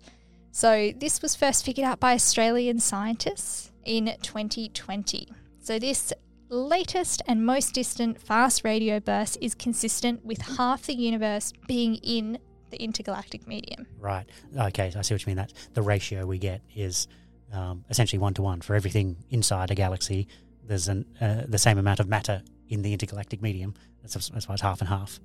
So 0.51 0.93
this 0.95 1.21
was 1.21 1.35
first 1.35 1.65
figured 1.65 1.85
out 1.85 1.99
by 1.99 2.13
Australian 2.13 2.79
scientists 2.79 3.71
in 3.83 4.15
2020. 4.21 5.27
So 5.61 5.79
this 5.79 6.13
latest 6.49 7.21
and 7.27 7.45
most 7.45 7.73
distant 7.73 8.21
fast 8.21 8.63
radio 8.63 8.99
burst 8.99 9.37
is 9.41 9.55
consistent 9.55 10.25
with 10.25 10.41
half 10.41 10.83
the 10.83 10.95
universe 10.95 11.53
being 11.67 11.95
in 11.95 12.39
the 12.71 12.81
intergalactic 12.81 13.47
medium. 13.47 13.87
Right. 13.99 14.25
Okay, 14.55 14.91
I 14.95 15.01
see 15.01 15.13
what 15.13 15.25
you 15.25 15.29
mean. 15.29 15.37
That 15.37 15.53
the 15.73 15.81
ratio 15.81 16.25
we 16.25 16.37
get 16.37 16.61
is 16.75 17.07
um, 17.51 17.83
essentially 17.89 18.19
one 18.19 18.33
to 18.35 18.41
one 18.41 18.61
for 18.61 18.75
everything 18.75 19.17
inside 19.29 19.71
a 19.71 19.75
galaxy. 19.75 20.27
There's 20.65 20.87
an 20.87 21.05
uh, 21.19 21.43
the 21.47 21.57
same 21.57 21.77
amount 21.77 21.99
of 21.99 22.07
matter 22.07 22.43
in 22.67 22.81
the 22.83 22.93
intergalactic 22.93 23.41
medium. 23.41 23.73
That's, 24.01 24.29
that's 24.29 24.47
why 24.47 24.53
it's 24.53 24.61
half 24.61 24.81
and 24.81 24.89
half. 24.89 25.19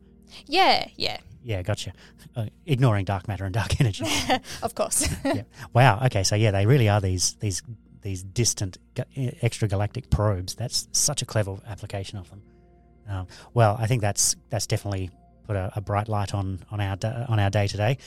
Yeah, 0.46 0.88
yeah, 0.96 1.18
Yeah, 1.42 1.62
gotcha. 1.62 1.92
Uh, 2.34 2.46
ignoring 2.66 3.04
dark 3.04 3.28
matter 3.28 3.44
and 3.44 3.52
dark 3.52 3.78
energy. 3.80 4.06
of 4.62 4.74
course. 4.74 5.08
yeah. 5.24 5.42
Wow. 5.72 6.00
Okay. 6.06 6.24
So 6.24 6.34
yeah, 6.34 6.50
they 6.50 6.66
really 6.66 6.88
are 6.88 7.00
these 7.00 7.34
these 7.40 7.62
these 8.04 8.22
distant 8.22 8.78
ga- 8.94 9.04
extragalactic 9.42 10.10
probes. 10.10 10.54
That's 10.54 10.86
such 10.92 11.22
a 11.22 11.26
clever 11.26 11.56
application 11.66 12.18
of 12.18 12.30
them. 12.30 12.42
Um, 13.08 13.26
well, 13.52 13.76
I 13.80 13.86
think 13.86 14.00
that's 14.00 14.36
that's 14.50 14.66
definitely 14.68 15.10
put 15.46 15.56
a, 15.56 15.72
a 15.74 15.80
bright 15.80 16.08
light 16.08 16.32
on 16.34 16.60
on 16.70 16.80
our 16.80 16.96
da- 16.96 17.24
on 17.28 17.40
our 17.40 17.50
day 17.50 17.66
today. 17.66 17.98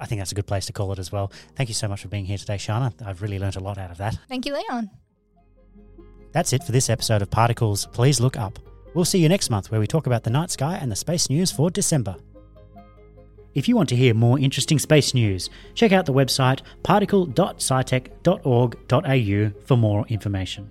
I 0.00 0.06
think 0.06 0.20
that's 0.20 0.32
a 0.32 0.34
good 0.34 0.48
place 0.48 0.66
to 0.66 0.72
call 0.72 0.90
it 0.92 0.98
as 0.98 1.12
well. 1.12 1.30
Thank 1.54 1.68
you 1.68 1.74
so 1.74 1.86
much 1.86 2.02
for 2.02 2.08
being 2.08 2.24
here 2.24 2.38
today, 2.38 2.56
Sharna. 2.56 2.92
I've 3.06 3.22
really 3.22 3.38
learnt 3.38 3.54
a 3.54 3.60
lot 3.60 3.78
out 3.78 3.92
of 3.92 3.98
that. 3.98 4.18
Thank 4.28 4.46
you, 4.46 4.54
Leon. 4.54 4.90
That's 6.32 6.52
it 6.52 6.64
for 6.64 6.72
this 6.72 6.90
episode 6.90 7.22
of 7.22 7.30
Particles. 7.30 7.86
Please 7.92 8.20
look 8.20 8.36
up. 8.36 8.58
We'll 8.94 9.04
see 9.04 9.18
you 9.18 9.28
next 9.28 9.48
month 9.48 9.70
where 9.70 9.80
we 9.80 9.86
talk 9.86 10.06
about 10.06 10.24
the 10.24 10.30
night 10.30 10.50
sky 10.50 10.76
and 10.80 10.90
the 10.90 10.96
space 10.96 11.30
news 11.30 11.52
for 11.52 11.70
December. 11.70 12.16
If 13.54 13.68
you 13.68 13.76
want 13.76 13.90
to 13.90 13.96
hear 13.96 14.14
more 14.14 14.38
interesting 14.38 14.78
space 14.78 15.12
news, 15.14 15.50
check 15.74 15.92
out 15.92 16.06
the 16.06 16.12
website 16.12 16.60
particle.scitech.org.au 16.82 19.66
for 19.66 19.76
more 19.76 20.06
information. 20.08 20.70